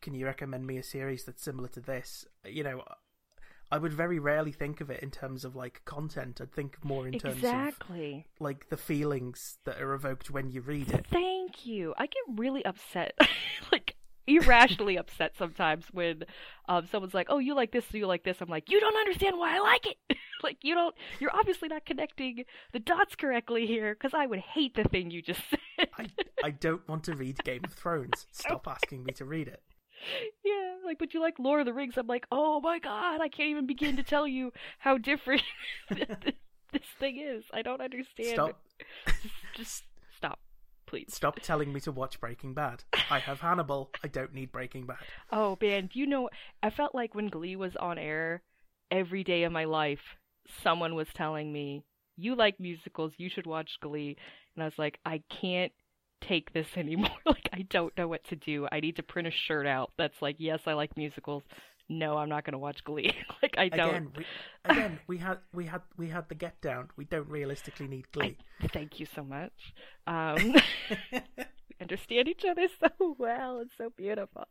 "Can 0.00 0.14
you 0.14 0.26
recommend 0.26 0.66
me 0.66 0.76
a 0.78 0.82
series 0.82 1.24
that's 1.24 1.42
similar 1.42 1.68
to 1.68 1.80
this?" 1.80 2.26
You 2.44 2.64
know, 2.64 2.84
I 3.72 3.78
would 3.78 3.94
very 3.94 4.18
rarely 4.18 4.52
think 4.52 4.82
of 4.82 4.90
it 4.90 5.02
in 5.02 5.10
terms 5.10 5.46
of 5.46 5.56
like 5.56 5.80
content. 5.86 6.40
I'd 6.42 6.52
think 6.52 6.84
more 6.84 7.06
in 7.06 7.14
terms 7.18 7.38
of 7.38 7.44
Exactly. 7.44 8.26
like 8.38 8.68
the 8.68 8.76
feelings 8.76 9.56
that 9.64 9.80
are 9.80 9.94
evoked 9.94 10.30
when 10.30 10.50
you 10.50 10.60
read 10.60 10.90
it. 10.90 11.06
Thank 11.10 11.64
you. 11.64 11.94
I 11.96 12.04
get 12.04 12.22
really 12.36 12.62
upset, 12.66 13.18
like 13.72 13.96
irrationally 14.26 14.96
upset 14.96 15.34
sometimes 15.36 15.86
when 15.90 16.22
um 16.68 16.86
someone's 16.86 17.14
like, 17.14 17.28
"Oh, 17.30 17.38
you 17.38 17.54
like 17.54 17.72
this, 17.72 17.86
so 17.90 17.96
you 17.96 18.06
like 18.06 18.24
this." 18.24 18.42
I'm 18.42 18.48
like, 18.50 18.70
"You 18.70 18.78
don't 18.78 18.96
understand 18.96 19.38
why 19.38 19.56
I 19.56 19.60
like 19.60 19.86
it." 19.86 20.16
like 20.42 20.58
you 20.62 20.74
don't. 20.74 20.94
You're 21.18 21.34
obviously 21.34 21.68
not 21.68 21.86
connecting 21.86 22.44
the 22.74 22.78
dots 22.78 23.14
correctly 23.16 23.66
here, 23.66 23.94
because 23.94 24.12
I 24.12 24.26
would 24.26 24.40
hate 24.40 24.74
the 24.74 24.84
thing 24.84 25.10
you 25.10 25.22
just 25.22 25.40
said. 25.50 25.88
I 25.98 26.06
I 26.44 26.50
don't 26.50 26.86
want 26.86 27.04
to 27.04 27.14
read 27.14 27.42
Game 27.42 27.62
of 27.64 27.72
Thrones. 27.72 28.26
Stop 28.32 28.68
asking 28.68 29.04
me 29.04 29.12
to 29.14 29.24
read 29.24 29.48
it. 29.48 29.62
Yeah, 30.44 30.74
like, 30.84 30.98
but 30.98 31.14
you 31.14 31.20
like 31.20 31.38
Lord 31.38 31.60
of 31.60 31.66
the 31.66 31.72
Rings. 31.72 31.94
I'm 31.96 32.06
like, 32.06 32.26
oh 32.32 32.60
my 32.60 32.78
god, 32.78 33.20
I 33.20 33.28
can't 33.28 33.50
even 33.50 33.66
begin 33.66 33.96
to 33.96 34.02
tell 34.02 34.26
you 34.26 34.52
how 34.78 34.98
different 34.98 35.42
this 35.90 36.82
thing 36.98 37.18
is. 37.18 37.44
I 37.52 37.62
don't 37.62 37.80
understand. 37.80 38.30
Stop 38.30 38.60
Just, 39.06 39.34
just 39.54 39.82
stop, 40.16 40.38
please. 40.86 41.12
stop 41.12 41.40
telling 41.40 41.72
me 41.72 41.80
to 41.80 41.92
watch 41.92 42.20
Breaking 42.20 42.54
Bad. 42.54 42.84
I 43.10 43.18
have 43.18 43.40
Hannibal. 43.40 43.90
I 44.02 44.08
don't 44.08 44.34
need 44.34 44.52
Breaking 44.52 44.86
Bad. 44.86 44.98
Oh 45.30 45.56
man, 45.60 45.90
you 45.92 46.06
know? 46.06 46.28
I 46.62 46.70
felt 46.70 46.94
like 46.94 47.14
when 47.14 47.28
Glee 47.28 47.56
was 47.56 47.76
on 47.76 47.98
air, 47.98 48.42
every 48.90 49.24
day 49.24 49.44
of 49.44 49.52
my 49.52 49.64
life, 49.64 50.16
someone 50.62 50.94
was 50.94 51.08
telling 51.14 51.52
me, 51.52 51.84
"You 52.16 52.34
like 52.34 52.60
musicals, 52.60 53.12
you 53.16 53.28
should 53.30 53.46
watch 53.46 53.70
Glee," 53.80 54.16
and 54.54 54.62
I 54.62 54.66
was 54.66 54.78
like, 54.78 54.98
I 55.04 55.22
can't 55.40 55.72
take 56.28 56.52
this 56.52 56.66
anymore. 56.76 57.10
like 57.26 57.48
I 57.52 57.62
don't 57.62 57.96
know 57.96 58.08
what 58.08 58.24
to 58.28 58.36
do. 58.36 58.66
I 58.70 58.80
need 58.80 58.96
to 58.96 59.02
print 59.02 59.28
a 59.28 59.30
shirt 59.30 59.66
out 59.66 59.92
that's 59.98 60.20
like, 60.20 60.36
yes, 60.38 60.60
I 60.66 60.72
like 60.74 60.96
musicals. 60.96 61.42
No, 61.88 62.16
I'm 62.16 62.28
not 62.28 62.44
going 62.44 62.52
to 62.52 62.58
watch 62.58 62.82
Glee. 62.84 63.12
like 63.42 63.54
I 63.58 63.68
don't. 63.68 63.88
Again, 63.88 64.12
we, 64.16 64.24
again, 64.64 64.98
we 65.06 65.18
had 65.18 65.38
we 65.52 65.66
had 65.66 65.82
we 65.98 66.08
had 66.08 66.28
the 66.28 66.34
Get 66.34 66.60
Down. 66.60 66.88
We 66.96 67.04
don't 67.04 67.28
realistically 67.28 67.86
need 67.86 68.10
Glee. 68.12 68.38
I, 68.60 68.68
thank 68.68 69.00
you 69.00 69.06
so 69.14 69.24
much. 69.24 69.52
Um, 70.04 70.56
we 71.12 71.20
understand 71.80 72.26
each 72.26 72.42
other 72.44 72.66
so 72.80 73.14
well. 73.18 73.60
It's 73.60 73.76
so 73.78 73.92
beautiful. 73.96 74.48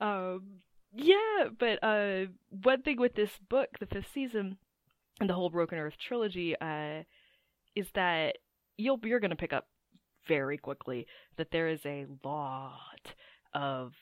Um, 0.00 0.60
yeah, 0.92 1.50
but 1.56 1.78
uh, 1.84 2.26
one 2.50 2.82
thing 2.82 2.98
with 2.98 3.14
this 3.14 3.30
book, 3.48 3.68
the 3.78 3.86
fifth 3.86 4.08
season, 4.12 4.58
and 5.20 5.30
the 5.30 5.34
whole 5.34 5.50
Broken 5.50 5.78
Earth 5.78 5.94
trilogy, 6.04 6.56
uh, 6.60 7.04
is 7.76 7.86
that 7.94 8.38
you'll 8.76 8.98
you're 9.04 9.20
going 9.20 9.30
to 9.30 9.36
pick 9.36 9.52
up 9.52 9.68
very 10.28 10.58
quickly 10.58 11.06
that 11.36 11.50
there 11.50 11.68
is 11.68 11.80
a 11.84 12.06
lot 12.24 13.14
of 13.54 13.92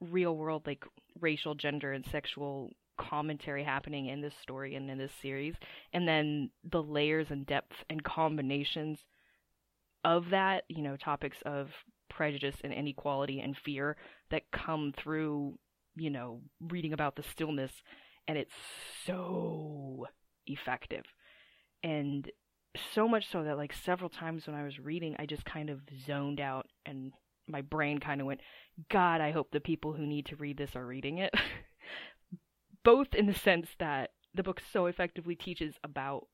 real 0.00 0.36
world 0.36 0.62
like 0.66 0.84
racial, 1.20 1.54
gender, 1.54 1.92
and 1.92 2.04
sexual 2.06 2.70
commentary 2.98 3.64
happening 3.64 4.06
in 4.06 4.20
this 4.20 4.34
story 4.40 4.74
and 4.74 4.90
in 4.90 4.98
this 4.98 5.12
series, 5.20 5.54
and 5.92 6.08
then 6.08 6.50
the 6.64 6.82
layers 6.82 7.26
and 7.30 7.46
depth 7.46 7.76
and 7.90 8.02
combinations 8.02 9.00
of 10.04 10.30
that, 10.30 10.64
you 10.68 10.82
know, 10.82 10.96
topics 10.96 11.38
of 11.44 11.68
prejudice 12.08 12.56
and 12.62 12.72
inequality 12.72 13.40
and 13.40 13.56
fear 13.56 13.96
that 14.30 14.50
come 14.52 14.94
through, 14.96 15.58
you 15.96 16.10
know, 16.10 16.40
reading 16.60 16.92
about 16.92 17.16
the 17.16 17.22
stillness, 17.22 17.72
and 18.28 18.38
it's 18.38 18.54
so 19.04 20.06
effective. 20.46 21.04
And 21.82 22.30
so 22.94 23.08
much 23.08 23.30
so 23.30 23.44
that 23.44 23.56
like 23.56 23.72
several 23.72 24.10
times 24.10 24.46
when 24.46 24.56
I 24.56 24.64
was 24.64 24.78
reading, 24.78 25.16
I 25.18 25.26
just 25.26 25.44
kind 25.44 25.70
of 25.70 25.80
zoned 26.06 26.40
out 26.40 26.66
and 26.84 27.12
my 27.48 27.62
brain 27.62 27.98
kind 27.98 28.20
of 28.20 28.26
went, 28.26 28.40
God, 28.90 29.20
I 29.20 29.30
hope 29.30 29.50
the 29.50 29.60
people 29.60 29.92
who 29.92 30.06
need 30.06 30.26
to 30.26 30.36
read 30.36 30.58
this 30.58 30.74
are 30.74 30.86
reading 30.86 31.18
it. 31.18 31.32
Both 32.84 33.14
in 33.14 33.26
the 33.26 33.34
sense 33.34 33.68
that 33.78 34.10
the 34.34 34.42
book 34.42 34.60
so 34.72 34.86
effectively 34.86 35.34
teaches 35.34 35.74
about 35.82 36.26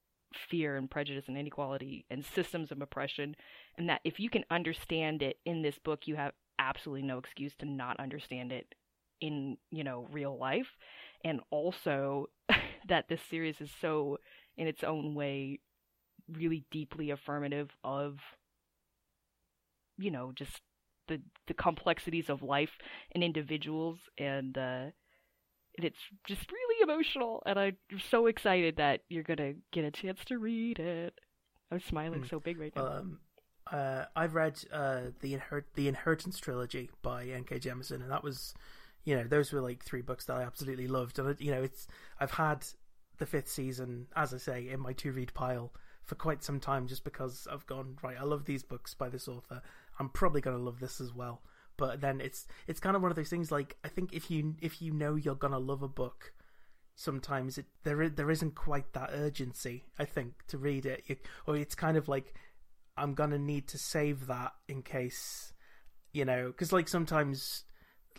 fear 0.50 0.76
and 0.76 0.90
prejudice 0.90 1.24
and 1.28 1.36
inequality 1.36 2.06
and 2.10 2.24
systems 2.24 2.72
of 2.72 2.80
oppression, 2.80 3.36
and 3.76 3.88
that 3.88 4.00
if 4.04 4.18
you 4.18 4.30
can 4.30 4.44
understand 4.50 5.22
it 5.22 5.38
in 5.44 5.62
this 5.62 5.78
book, 5.78 6.06
you 6.06 6.16
have 6.16 6.32
absolutely 6.58 7.06
no 7.06 7.18
excuse 7.18 7.52
to 7.58 7.66
not 7.66 8.00
understand 8.00 8.52
it 8.52 8.74
in, 9.20 9.56
you 9.70 9.84
know, 9.84 10.08
real 10.10 10.38
life. 10.38 10.68
And 11.24 11.40
also 11.50 12.26
that 12.88 13.08
this 13.08 13.20
series 13.30 13.60
is 13.60 13.70
so, 13.80 14.18
in 14.56 14.66
its 14.66 14.82
own 14.82 15.14
way, 15.14 15.60
really 16.36 16.64
deeply 16.70 17.10
affirmative 17.10 17.70
of, 17.84 18.18
you 19.98 20.10
know, 20.10 20.32
just 20.34 20.60
the 21.08 21.20
the 21.46 21.54
complexities 21.54 22.28
of 22.28 22.42
life 22.42 22.78
and 23.12 23.24
individuals 23.24 23.98
and 24.18 24.56
uh 24.56 24.86
and 25.76 25.84
it's 25.84 25.98
just 26.28 26.50
really 26.52 26.82
emotional 26.82 27.42
and 27.44 27.58
i'm 27.58 27.76
so 28.10 28.26
excited 28.26 28.76
that 28.76 29.00
you're 29.08 29.24
gonna 29.24 29.52
get 29.72 29.84
a 29.84 29.90
chance 29.90 30.24
to 30.24 30.38
read 30.38 30.78
it 30.78 31.12
i'm 31.72 31.80
smiling 31.80 32.20
mm. 32.20 32.30
so 32.30 32.38
big 32.38 32.56
right 32.58 32.72
now 32.76 32.86
um, 32.86 33.18
uh, 33.70 34.04
I've 34.16 34.34
read 34.34 34.62
uh, 34.72 35.00
the 35.20 35.34
Inher- 35.34 35.64
the 35.74 35.88
Inheritance 35.88 36.38
trilogy 36.38 36.90
by 37.00 37.26
N.K. 37.26 37.60
Jemisin, 37.60 38.02
and 38.02 38.10
that 38.10 38.24
was, 38.24 38.54
you 39.04 39.16
know, 39.16 39.24
those 39.24 39.52
were 39.52 39.60
like 39.60 39.84
three 39.84 40.02
books 40.02 40.24
that 40.26 40.36
I 40.36 40.42
absolutely 40.42 40.88
loved. 40.88 41.18
And 41.18 41.40
you 41.40 41.52
know, 41.52 41.62
it's 41.62 41.86
I've 42.18 42.32
had 42.32 42.66
the 43.18 43.26
fifth 43.26 43.48
season, 43.48 44.08
as 44.16 44.34
I 44.34 44.38
say, 44.38 44.68
in 44.68 44.80
my 44.80 44.92
to 44.94 45.12
read 45.12 45.32
pile 45.32 45.72
for 46.04 46.14
quite 46.14 46.42
some 46.42 46.60
time, 46.60 46.86
just 46.86 47.04
because 47.04 47.46
I've 47.50 47.66
gone 47.66 47.96
right. 48.02 48.16
I 48.18 48.24
love 48.24 48.44
these 48.44 48.62
books 48.62 48.94
by 48.94 49.08
this 49.08 49.28
author. 49.28 49.62
I'm 49.98 50.08
probably 50.08 50.40
gonna 50.40 50.58
love 50.58 50.80
this 50.80 51.00
as 51.00 51.12
well. 51.14 51.42
But 51.76 52.00
then 52.00 52.20
it's 52.20 52.46
it's 52.66 52.80
kind 52.80 52.96
of 52.96 53.02
one 53.02 53.10
of 53.10 53.16
those 53.16 53.30
things. 53.30 53.50
Like 53.50 53.76
I 53.84 53.88
think 53.88 54.12
if 54.12 54.30
you 54.30 54.56
if 54.60 54.82
you 54.82 54.92
know 54.92 55.14
you're 55.14 55.34
gonna 55.34 55.58
love 55.58 55.82
a 55.82 55.88
book, 55.88 56.32
sometimes 56.94 57.58
it 57.58 57.66
there 57.84 58.08
there 58.08 58.30
isn't 58.30 58.54
quite 58.54 58.92
that 58.92 59.10
urgency. 59.12 59.84
I 59.98 60.04
think 60.04 60.34
to 60.48 60.58
read 60.58 60.86
it, 60.86 61.04
you, 61.06 61.16
or 61.46 61.56
it's 61.56 61.74
kind 61.74 61.96
of 61.96 62.08
like 62.08 62.34
I'm 62.96 63.14
gonna 63.14 63.38
need 63.38 63.68
to 63.68 63.78
save 63.78 64.26
that 64.26 64.52
in 64.68 64.82
case 64.82 65.52
you 66.12 66.24
know 66.24 66.48
because 66.48 66.72
like 66.72 66.88
sometimes 66.88 67.64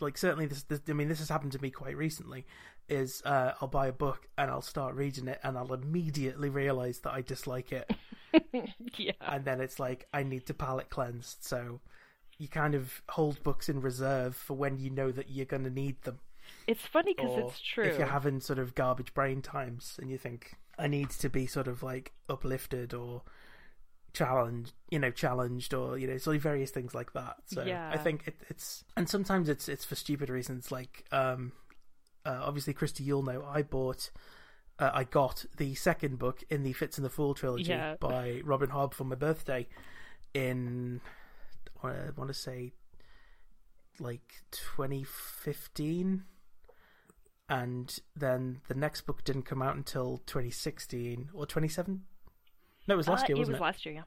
like 0.00 0.18
certainly 0.18 0.46
this, 0.46 0.64
this, 0.64 0.80
I 0.88 0.92
mean 0.92 1.08
this 1.08 1.20
has 1.20 1.28
happened 1.28 1.52
to 1.52 1.62
me 1.62 1.70
quite 1.70 1.96
recently 1.96 2.46
is 2.88 3.22
uh, 3.24 3.52
I'll 3.60 3.68
buy 3.68 3.86
a 3.88 3.92
book 3.92 4.28
and 4.36 4.50
I'll 4.50 4.62
start 4.62 4.94
reading 4.94 5.28
it 5.28 5.40
and 5.42 5.56
I'll 5.56 5.72
immediately 5.72 6.50
realize 6.50 7.00
that 7.00 7.12
I 7.12 7.22
dislike 7.22 7.72
it. 7.72 7.90
yeah. 8.96 9.12
And 9.20 9.44
then 9.44 9.60
it's 9.60 9.78
like 9.78 10.06
I 10.12 10.22
need 10.22 10.46
to 10.46 10.54
palate 10.54 10.90
cleanse. 10.90 11.36
So 11.40 11.80
you 12.38 12.48
kind 12.48 12.74
of 12.74 13.02
hold 13.08 13.42
books 13.42 13.68
in 13.68 13.80
reserve 13.80 14.36
for 14.36 14.54
when 14.54 14.78
you 14.78 14.90
know 14.90 15.10
that 15.12 15.30
you're 15.30 15.46
going 15.46 15.64
to 15.64 15.70
need 15.70 16.02
them. 16.02 16.18
It's 16.66 16.84
funny 16.84 17.14
because 17.14 17.38
it's 17.38 17.60
true. 17.60 17.84
If 17.84 17.98
you're 17.98 18.06
having 18.06 18.40
sort 18.40 18.58
of 18.58 18.74
garbage 18.74 19.14
brain 19.14 19.42
times 19.42 19.98
and 20.00 20.10
you 20.10 20.18
think 20.18 20.54
I 20.78 20.86
need 20.86 21.10
to 21.10 21.28
be 21.28 21.46
sort 21.46 21.68
of 21.68 21.82
like 21.82 22.12
uplifted 22.28 22.92
or 22.92 23.22
challenged, 24.12 24.72
you 24.90 24.98
know, 24.98 25.10
challenged 25.10 25.74
or 25.74 25.98
you 25.98 26.06
know, 26.06 26.18
so 26.18 26.38
various 26.38 26.70
things 26.70 26.94
like 26.94 27.12
that. 27.12 27.36
So 27.46 27.64
yeah. 27.64 27.90
I 27.92 27.98
think 27.98 28.26
it, 28.26 28.36
it's 28.48 28.84
and 28.96 29.08
sometimes 29.08 29.48
it's 29.48 29.68
it's 29.68 29.84
for 29.84 29.94
stupid 29.94 30.28
reasons 30.28 30.72
like 30.72 31.04
um 31.12 31.52
uh, 32.24 32.40
obviously, 32.42 32.74
Kristie, 32.74 33.04
you'll 33.04 33.22
know 33.22 33.44
I 33.44 33.62
bought, 33.62 34.10
uh, 34.78 34.90
I 34.92 35.04
got 35.04 35.44
the 35.56 35.74
second 35.74 36.18
book 36.18 36.42
in 36.50 36.62
the 36.62 36.72
Fitz 36.72 36.98
and 36.98 37.04
the 37.04 37.10
Fool 37.10 37.34
trilogy 37.34 37.70
yeah. 37.70 37.96
by 38.00 38.40
Robin 38.44 38.70
Hobb 38.70 38.94
for 38.94 39.04
my 39.04 39.14
birthday 39.14 39.66
in, 40.32 41.00
I 41.82 41.92
want 42.16 42.28
to 42.28 42.34
say, 42.34 42.72
like 43.98 44.42
2015. 44.50 46.24
And 47.46 47.98
then 48.16 48.62
the 48.68 48.74
next 48.74 49.02
book 49.02 49.22
didn't 49.22 49.42
come 49.42 49.60
out 49.60 49.76
until 49.76 50.22
2016 50.26 51.28
or 51.34 51.44
27. 51.44 52.02
No, 52.86 52.94
it 52.94 52.96
was 52.96 53.08
last 53.08 53.24
uh, 53.24 53.26
year, 53.28 53.36
wasn't 53.36 53.56
it? 53.56 53.60
was 53.60 53.60
it? 53.60 53.62
last 53.62 53.86
year, 53.86 53.94
yeah. 53.96 54.02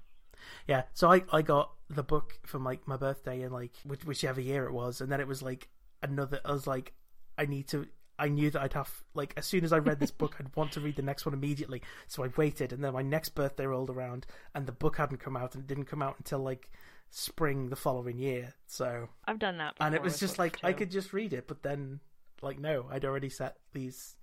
Yeah, 0.67 0.83
so 0.93 1.11
I, 1.11 1.23
I 1.31 1.41
got 1.41 1.71
the 1.89 2.03
book 2.03 2.39
from 2.45 2.63
like 2.63 2.87
my 2.87 2.97
birthday 2.97 3.41
in 3.41 3.51
like 3.51 3.73
whichever 4.05 4.39
year 4.39 4.65
it 4.65 4.73
was, 4.73 5.01
and 5.01 5.11
then 5.11 5.19
it 5.19 5.27
was 5.27 5.41
like 5.41 5.67
another. 6.01 6.39
I 6.45 6.51
was 6.51 6.67
like, 6.67 6.93
I 7.37 7.45
need 7.45 7.67
to 7.69 7.87
I 8.19 8.29
knew 8.29 8.49
that 8.51 8.61
I'd 8.61 8.73
have 8.73 9.03
like 9.13 9.33
as 9.37 9.45
soon 9.45 9.63
as 9.63 9.71
I 9.71 9.77
read 9.77 9.99
this 9.99 10.11
book, 10.11 10.35
I'd 10.39 10.55
want 10.55 10.71
to 10.73 10.81
read 10.81 10.95
the 10.95 11.01
next 11.01 11.25
one 11.25 11.33
immediately. 11.33 11.81
So 12.07 12.23
I 12.23 12.29
waited, 12.35 12.73
and 12.73 12.83
then 12.83 12.93
my 12.93 13.01
next 13.01 13.29
birthday 13.29 13.65
rolled 13.65 13.89
around, 13.89 14.25
and 14.55 14.65
the 14.65 14.71
book 14.71 14.97
hadn't 14.97 15.19
come 15.19 15.37
out, 15.37 15.55
and 15.55 15.63
it 15.63 15.67
didn't 15.67 15.85
come 15.85 16.01
out 16.01 16.15
until 16.17 16.39
like 16.39 16.69
spring 17.09 17.69
the 17.69 17.75
following 17.75 18.17
year. 18.17 18.53
So 18.65 19.09
I've 19.25 19.39
done 19.39 19.57
that, 19.59 19.75
and 19.79 19.93
it 19.93 20.01
was 20.01 20.19
just 20.19 20.39
like 20.39 20.59
too. 20.59 20.67
I 20.67 20.73
could 20.73 20.91
just 20.91 21.13
read 21.13 21.33
it, 21.33 21.47
but 21.47 21.63
then 21.63 21.99
like 22.41 22.59
no, 22.59 22.87
I'd 22.91 23.05
already 23.05 23.29
set 23.29 23.57
these 23.73 24.15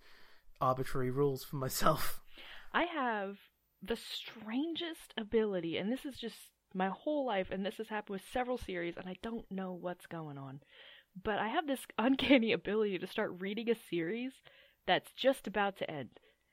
arbitrary 0.60 1.10
rules 1.10 1.44
for 1.44 1.56
myself. 1.56 2.20
I 2.72 2.84
have 2.84 3.36
the 3.82 3.96
strangest 3.96 5.14
ability, 5.16 5.76
and 5.76 5.92
this 5.92 6.04
is 6.04 6.16
just 6.16 6.36
my 6.74 6.88
whole 6.88 7.24
life, 7.24 7.48
and 7.52 7.64
this 7.64 7.76
has 7.76 7.88
happened 7.88 8.14
with 8.14 8.32
several 8.32 8.58
series, 8.58 8.96
and 8.96 9.08
I 9.08 9.14
don't 9.22 9.48
know 9.50 9.72
what's 9.72 10.06
going 10.06 10.38
on 10.38 10.60
but 11.22 11.38
I 11.38 11.48
have 11.48 11.66
this 11.66 11.86
uncanny 11.98 12.52
ability 12.52 12.98
to 12.98 13.06
start 13.06 13.36
reading 13.38 13.70
a 13.70 13.74
series 13.90 14.32
that's 14.86 15.12
just 15.12 15.46
about 15.46 15.78
to 15.78 15.90
end. 15.90 16.10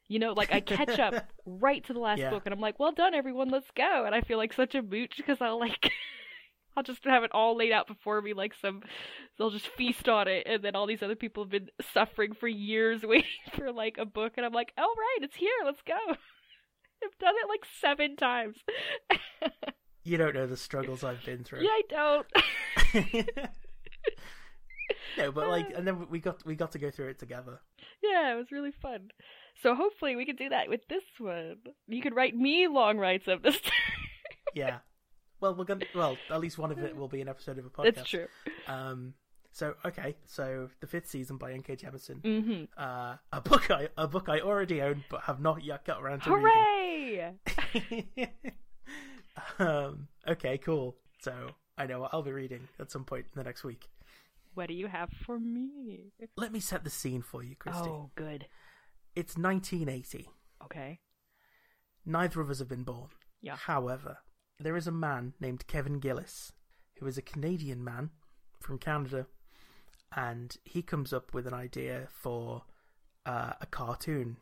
You 0.07 0.19
know, 0.19 0.33
like 0.33 0.51
I 0.51 0.59
catch 0.59 0.99
up 0.99 1.29
right 1.45 1.83
to 1.85 1.93
the 1.93 1.99
last 1.99 2.19
yeah. 2.19 2.29
book, 2.31 2.43
and 2.45 2.53
I'm 2.53 2.59
like, 2.59 2.79
"Well 2.79 2.91
done, 2.91 3.13
everyone, 3.13 3.49
let's 3.49 3.71
go!" 3.75 4.03
And 4.05 4.13
I 4.13 4.21
feel 4.21 4.37
like 4.37 4.51
such 4.51 4.75
a 4.75 4.81
mooch 4.81 5.13
because 5.15 5.37
I'll 5.39 5.57
like, 5.57 5.89
I'll 6.75 6.83
just 6.83 7.05
have 7.05 7.23
it 7.23 7.31
all 7.33 7.55
laid 7.55 7.71
out 7.71 7.87
before 7.87 8.21
me, 8.21 8.33
like 8.33 8.53
some, 8.61 8.81
they'll 9.37 9.51
just 9.51 9.67
feast 9.67 10.09
on 10.09 10.27
it, 10.27 10.43
and 10.47 10.63
then 10.63 10.75
all 10.75 10.85
these 10.85 11.01
other 11.01 11.15
people 11.15 11.43
have 11.43 11.51
been 11.51 11.69
suffering 11.93 12.33
for 12.33 12.49
years 12.49 13.03
waiting 13.03 13.29
for 13.55 13.71
like 13.71 13.97
a 13.97 14.05
book, 14.05 14.33
and 14.35 14.45
I'm 14.45 14.51
like, 14.51 14.73
all 14.77 14.93
right, 14.97 15.19
it's 15.21 15.37
here, 15.37 15.49
let's 15.63 15.81
go." 15.87 15.95
I've 17.03 17.17
done 17.17 17.33
it 17.35 17.49
like 17.49 17.65
seven 17.79 18.15
times. 18.15 18.57
you 20.03 20.17
don't 20.17 20.35
know 20.35 20.45
the 20.45 20.57
struggles 20.57 21.03
I've 21.03 21.23
been 21.25 21.43
through. 21.43 21.63
Yeah, 21.63 21.69
I 21.69 21.81
don't. 21.89 22.27
No, 25.17 25.31
but 25.31 25.47
like, 25.47 25.71
and 25.75 25.87
then 25.87 26.07
we 26.09 26.19
got 26.19 26.45
we 26.45 26.55
got 26.55 26.71
to 26.73 26.79
go 26.79 26.91
through 26.91 27.09
it 27.09 27.19
together. 27.19 27.59
Yeah, 28.03 28.33
it 28.33 28.35
was 28.35 28.51
really 28.51 28.71
fun. 28.81 29.09
So 29.61 29.75
hopefully 29.75 30.15
we 30.15 30.25
can 30.25 30.35
do 30.35 30.49
that 30.49 30.69
with 30.69 30.81
this 30.89 31.03
one. 31.19 31.57
You 31.87 32.01
could 32.01 32.15
write 32.15 32.35
me 32.35 32.67
long 32.67 32.97
writes 32.97 33.27
of 33.27 33.43
this. 33.43 33.59
yeah. 34.55 34.79
Well, 35.39 35.55
we're 35.55 35.65
gonna. 35.65 35.85
Well, 35.95 36.17
at 36.29 36.39
least 36.39 36.57
one 36.57 36.71
of 36.71 36.79
it 36.79 36.95
will 36.95 37.07
be 37.07 37.21
an 37.21 37.27
episode 37.27 37.57
of 37.57 37.65
a 37.65 37.69
podcast. 37.69 37.95
That's 37.95 38.09
true. 38.09 38.27
Um. 38.67 39.13
So 39.53 39.73
okay, 39.83 40.15
so 40.27 40.69
the 40.79 40.87
fifth 40.87 41.09
season 41.09 41.37
by 41.37 41.51
N.K. 41.51 41.75
Jemisin, 41.75 42.21
mm-hmm. 42.21 42.63
uh, 42.77 43.15
a 43.33 43.41
book 43.41 43.69
I 43.69 43.89
a 43.97 44.07
book 44.07 44.29
I 44.29 44.39
already 44.39 44.81
own 44.81 45.03
but 45.09 45.21
have 45.23 45.41
not 45.41 45.63
yet 45.63 45.83
got 45.83 46.01
around 46.01 46.21
to 46.21 46.29
Hooray! 46.29 47.33
reading. 47.73 48.31
um. 49.59 50.07
Okay. 50.27 50.57
Cool. 50.57 50.95
So 51.19 51.33
I 51.77 51.85
know 51.85 51.99
what 51.99 52.11
I'll 52.13 52.23
be 52.23 52.31
reading 52.31 52.67
at 52.79 52.91
some 52.91 53.03
point 53.03 53.25
in 53.25 53.39
the 53.39 53.43
next 53.43 53.63
week. 53.63 53.89
What 54.53 54.67
do 54.67 54.73
you 54.73 54.87
have 54.87 55.09
for 55.25 55.39
me? 55.39 56.11
Let 56.35 56.51
me 56.51 56.59
set 56.59 56.83
the 56.83 56.89
scene 56.89 57.21
for 57.21 57.43
you, 57.43 57.55
Kristie. 57.55 57.87
Oh, 57.87 58.11
good. 58.15 58.47
It's 59.15 59.37
1980. 59.37 60.29
Okay. 60.63 60.99
Neither 62.05 62.41
of 62.41 62.49
us 62.49 62.59
have 62.59 62.67
been 62.67 62.83
born. 62.83 63.09
Yeah. 63.41 63.55
However, 63.55 64.17
there 64.59 64.75
is 64.75 64.87
a 64.87 64.91
man 64.91 65.33
named 65.39 65.67
Kevin 65.67 65.99
Gillis 65.99 66.51
who 66.99 67.07
is 67.07 67.17
a 67.17 67.21
Canadian 67.21 67.83
man 67.83 68.11
from 68.59 68.77
Canada, 68.77 69.25
and 70.15 70.55
he 70.63 70.81
comes 70.81 71.11
up 71.11 71.33
with 71.33 71.47
an 71.47 71.53
idea 71.53 72.07
for 72.11 72.63
uh, 73.25 73.53
a 73.59 73.65
cartoon, 73.65 74.37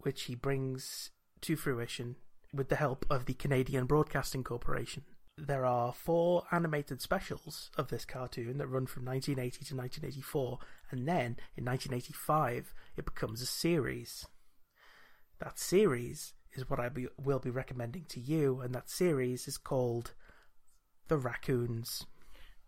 which 0.00 0.24
he 0.24 0.34
brings 0.34 1.10
to 1.40 1.54
fruition 1.56 2.16
with 2.52 2.68
the 2.68 2.76
help 2.76 3.06
of 3.08 3.26
the 3.26 3.34
Canadian 3.34 3.86
Broadcasting 3.86 4.42
Corporation. 4.42 5.04
There 5.38 5.64
are 5.64 5.92
four 5.94 6.44
animated 6.52 7.00
specials 7.00 7.70
of 7.78 7.88
this 7.88 8.04
cartoon 8.04 8.58
that 8.58 8.66
run 8.66 8.86
from 8.86 9.04
1980 9.06 9.64
to 9.64 9.76
1984, 9.76 10.58
and 10.90 11.08
then 11.08 11.36
in 11.56 11.64
1985 11.64 12.74
it 12.96 13.04
becomes 13.04 13.40
a 13.40 13.46
series. 13.46 14.26
That 15.40 15.58
series 15.58 16.34
is 16.54 16.68
what 16.68 16.78
I 16.78 16.90
be, 16.90 17.08
will 17.18 17.38
be 17.38 17.50
recommending 17.50 18.04
to 18.10 18.20
you, 18.20 18.60
and 18.60 18.74
that 18.74 18.90
series 18.90 19.48
is 19.48 19.56
called 19.56 20.12
The 21.08 21.16
Raccoons. 21.16 22.04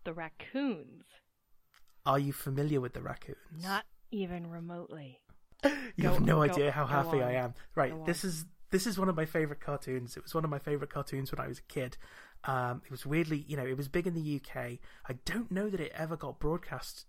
The 0.03 0.13
raccoons. 0.13 1.05
Are 2.05 2.19
you 2.19 2.33
familiar 2.33 2.81
with 2.81 2.93
the 2.93 3.01
raccoons? 3.01 3.63
Not 3.63 3.85
even 4.11 4.47
remotely. 4.49 5.19
you 5.63 5.71
Go- 6.01 6.13
have 6.13 6.21
no 6.21 6.35
go- 6.35 6.41
idea 6.41 6.71
how 6.71 6.85
happy 6.85 7.21
I 7.21 7.33
am. 7.33 7.53
Right, 7.75 8.05
this 8.05 8.23
is 8.23 8.45
this 8.71 8.87
is 8.87 8.99
one 8.99 9.09
of 9.09 9.15
my 9.15 9.25
favorite 9.25 9.61
cartoons. 9.61 10.17
It 10.17 10.23
was 10.23 10.35
one 10.35 10.43
of 10.43 10.49
my 10.49 10.59
favorite 10.59 10.89
cartoons 10.89 11.31
when 11.31 11.39
I 11.39 11.47
was 11.47 11.59
a 11.59 11.63
kid. 11.63 11.97
Um, 12.47 12.81
it 12.85 12.91
was 12.91 13.05
weirdly, 13.05 13.43
you 13.47 13.57
know, 13.57 13.65
it 13.65 13.75
was 13.77 13.87
big 13.87 14.05
in 14.07 14.13
the 14.13 14.35
UK. 14.41 14.77
I 15.09 15.13
don't 15.25 15.51
know 15.51 15.69
that 15.69 15.79
it 15.79 15.91
ever 15.95 16.15
got 16.15 16.39
broadcast 16.39 17.05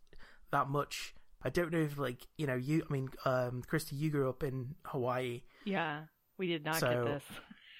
that 0.51 0.69
much. 0.69 1.15
I 1.43 1.51
don't 1.51 1.71
know 1.71 1.81
if 1.81 1.99
like 1.99 2.27
you 2.39 2.47
know 2.47 2.55
you. 2.57 2.83
I 2.89 2.93
mean, 2.93 3.11
um, 3.25 3.63
Kristie, 3.71 3.93
you 3.99 4.11
grew 4.11 4.29
up 4.29 4.43
in 4.43 4.75
Hawaii. 4.87 5.43
Yeah, 5.65 6.03
we 6.39 6.47
did 6.47 6.65
not 6.65 6.77
So- 6.77 7.05
get 7.05 7.05
this. 7.05 7.25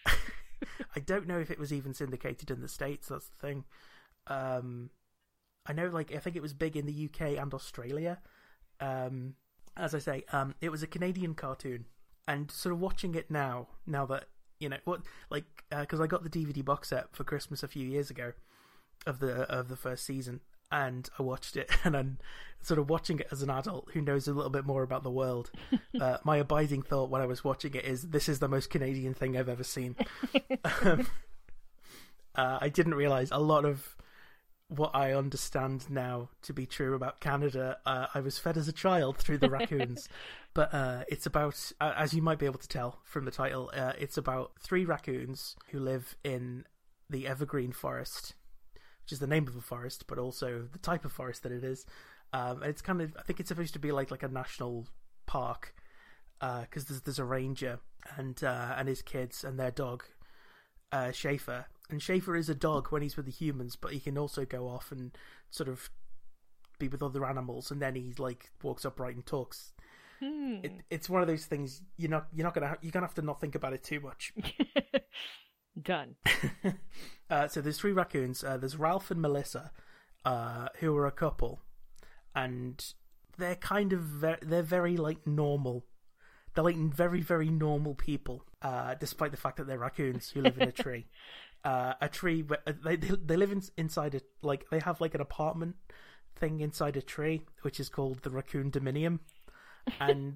I 0.97 1.01
don't 1.01 1.27
know 1.27 1.39
if 1.39 1.51
it 1.51 1.59
was 1.59 1.73
even 1.73 1.93
syndicated 1.95 2.51
in 2.51 2.61
the 2.61 2.69
states. 2.69 3.09
That's 3.09 3.29
the 3.29 3.47
thing. 3.47 3.65
Um, 4.27 4.91
I 5.67 5.73
know, 5.73 5.89
like, 5.89 6.15
I 6.15 6.19
think 6.19 6.37
it 6.37 6.43
was 6.43 6.55
big 6.55 6.77
in 6.77 6.87
the 6.87 7.05
UK 7.13 7.39
and 7.39 7.53
Australia. 7.53 8.19
Um, 8.81 9.35
as 9.77 9.95
I 9.95 9.99
say, 9.99 10.25
um, 10.33 10.55
it 10.61 10.71
was 10.71 10.83
a 10.83 10.87
Canadian 10.87 11.35
cartoon, 11.35 11.87
and 12.27 12.51
sort 12.51 12.73
of 12.73 12.81
watching 12.81 13.15
it 13.15 13.31
now, 13.31 13.69
now 13.87 14.07
that 14.07 14.25
you 14.59 14.69
know 14.69 14.79
what, 14.85 15.01
like, 15.31 15.45
because 15.71 16.01
I 16.01 16.07
got 16.07 16.23
the 16.23 16.31
DVD 16.31 16.65
box 16.65 16.89
set 16.89 17.15
for 17.15 17.25
Christmas 17.25 17.63
a 17.63 17.69
few 17.69 17.87
years 17.87 18.11
ago 18.11 18.33
of 19.07 19.21
the 19.21 19.43
of 19.51 19.69
the 19.69 19.77
first 19.77 20.05
season, 20.05 20.41
and 20.71 21.09
I 21.19 21.23
watched 21.23 21.57
it, 21.57 21.71
and 21.85 21.97
I'm 21.97 22.19
sort 22.63 22.79
of 22.79 22.89
watching 22.89 23.21
it 23.21 23.29
as 23.31 23.43
an 23.43 23.51
adult 23.51 23.91
who 23.93 24.01
knows 24.01 24.27
a 24.27 24.33
little 24.33 24.51
bit 24.51 24.65
more 24.65 24.83
about 24.83 25.03
the 25.03 25.11
world. 25.11 25.51
uh, 26.01 26.19
my 26.25 26.39
abiding 26.39 26.83
thought 26.83 27.11
when 27.11 27.23
I 27.23 27.27
was 27.27 27.45
watching 27.45 27.75
it 27.75 27.85
is, 27.85 28.03
"This 28.03 28.29
is 28.29 28.39
the 28.39 28.49
most 28.49 28.71
Canadian 28.71 29.15
thing 29.15 29.37
I've 29.37 29.49
ever 29.49 29.65
seen." 29.65 29.97
um, 30.83 31.07
uh, 32.35 32.59
I 32.61 32.69
didn't 32.69 32.95
realize 32.95 33.31
a 33.33 33.39
lot 33.41 33.65
of 33.65 33.96
what 34.69 34.91
I 34.95 35.13
understand 35.13 35.89
now 35.89 36.31
to 36.43 36.53
be 36.53 36.67
true 36.67 36.95
about 36.95 37.21
Canada. 37.21 37.79
Uh, 37.87 38.07
I 38.15 38.21
was 38.21 38.39
fed 38.39 38.57
as 38.57 38.69
a 38.69 38.73
child 38.73 39.17
through 39.19 39.39
the 39.39 39.51
raccoons, 39.51 40.09
but 40.55 40.75
uh, 40.75 41.05
it's 41.09 41.27
about, 41.27 41.73
uh, 41.81 41.93
as 41.97 42.15
you 42.15 42.23
might 42.23 42.39
be 42.39 42.47
able 42.47 42.59
to 42.59 42.69
tell 42.69 43.01
from 43.05 43.25
the 43.25 43.31
title, 43.31 43.71
uh, 43.75 43.93
it's 43.99 44.17
about 44.17 44.53
three 44.61 44.85
raccoons 44.85 45.57
who 45.71 45.79
live 45.79 46.17
in 46.25 46.65
the 47.09 47.27
evergreen 47.29 47.73
forest, 47.73 48.35
which 49.05 49.13
is 49.13 49.21
the 49.21 49.27
name 49.27 49.47
of 49.47 49.55
the 49.55 49.63
forest, 49.63 50.05
but 50.09 50.19
also 50.19 50.67
the 50.73 50.79
type 50.79 51.05
of 51.05 51.13
forest 51.13 51.45
that 51.45 51.53
it 51.53 51.63
is. 51.63 51.87
Um, 52.33 52.63
and 52.63 52.71
it's 52.71 52.83
kind 52.83 53.01
of, 53.01 53.17
I 53.17 53.23
think 53.23 53.39
it's 53.39 53.49
supposed 53.49 53.75
to 53.75 53.79
be 53.79 53.93
like 53.93 54.11
like 54.11 54.25
a 54.25 54.29
national 54.29 54.89
park 55.27 55.75
because 56.41 56.85
there's 56.87 57.01
there's 57.03 57.19
a 57.19 57.25
ranger 57.25 57.79
and 58.17 58.43
uh, 58.43 58.75
and 58.77 58.89
his 58.89 59.03
kids 59.03 59.45
and 59.45 59.59
their 59.59 59.71
dog 59.71 60.05
uh, 60.93 61.13
Schaeffer. 61.13 61.67
And 61.89 62.03
Schaeffer 62.03 62.37
is 62.37 62.49
a 62.49 62.55
dog 62.55 62.89
when 62.91 63.03
he's 63.03 63.17
with 63.17 63.27
the 63.27 63.33
humans, 63.33 63.77
but 63.77 63.93
he 63.93 64.01
can 64.01 64.19
also 64.19 64.45
go 64.45 64.69
off 64.69 64.91
and 64.91 65.17
sort 65.51 65.69
of 65.69 65.89
be 66.79 66.89
with 66.89 67.03
other 67.03 67.25
animals. 67.25 67.71
And 67.71 67.81
then 67.81 67.95
he 67.95 68.13
like 68.19 68.51
walks 68.63 68.85
upright 68.85 69.15
and 69.15 69.25
talks. 69.25 69.73
Hmm. 70.21 70.61
It, 70.63 70.73
it's 70.91 71.11
one 71.11 71.23
of 71.23 71.29
those 71.29 71.45
things 71.45 71.83
you're 71.97 72.11
not 72.11 72.27
you're 72.33 72.45
not 72.45 72.55
gonna 72.55 72.69
ha- 72.69 72.79
you're 72.81 72.93
gonna 72.93 73.07
have 73.07 73.15
to 73.15 73.23
not 73.23 73.41
think 73.41 73.55
about 73.55 73.73
it 73.73 73.83
too 73.83 74.01
much. 74.01 74.33
Done. 75.83 76.17
uh, 77.31 77.49
so 77.49 77.61
there's 77.61 77.79
three 77.79 77.93
raccoons. 77.93 78.43
Uh, 78.43 78.57
there's 78.57 78.77
Ralph 78.77 79.11
and 79.11 79.21
Melissa, 79.21 79.73
uh, 80.25 80.69
who 80.79 80.97
are 80.97 81.07
a 81.07 81.13
couple, 81.13 81.61
and 82.35 82.83
they're 83.37 83.57
kind 83.57 83.93
of 83.93 84.21
they're 84.21 84.63
very 84.63 84.97
like 84.97 85.27
normal. 85.27 85.85
They're 86.55 86.65
like 86.65 86.77
very 86.77 87.21
very 87.21 87.51
normal 87.51 87.95
people, 87.95 88.43
uh, 88.63 88.95
despite 88.95 89.33
the 89.33 89.37
fact 89.37 89.59
that 89.59 89.67
they're 89.67 89.79
raccoons 89.79 90.31
who 90.31 90.41
live 90.41 90.57
in 90.57 90.69
a 90.69 90.73
tree. 90.83 91.07
Uh, 91.67 91.95
a 92.01 92.09
tree. 92.09 92.43
where- 92.43 92.63
uh, 92.67 92.73
They 92.85 92.97
they, 92.97 93.17
they 93.17 93.37
live 93.37 93.51
in, 93.53 93.63
inside 93.77 94.15
a 94.15 94.21
like 94.43 94.63
they 94.71 94.79
have 94.81 95.01
like 95.01 95.15
an 95.15 95.21
apartment 95.21 95.75
thing 96.37 96.61
inside 96.61 96.97
a 96.97 97.03
tree, 97.03 97.43
which 97.63 97.81
is 97.81 97.89
called 97.89 98.23
the 98.23 98.31
Raccoon 98.31 98.71
Dominium, 98.71 99.19
and 100.01 100.35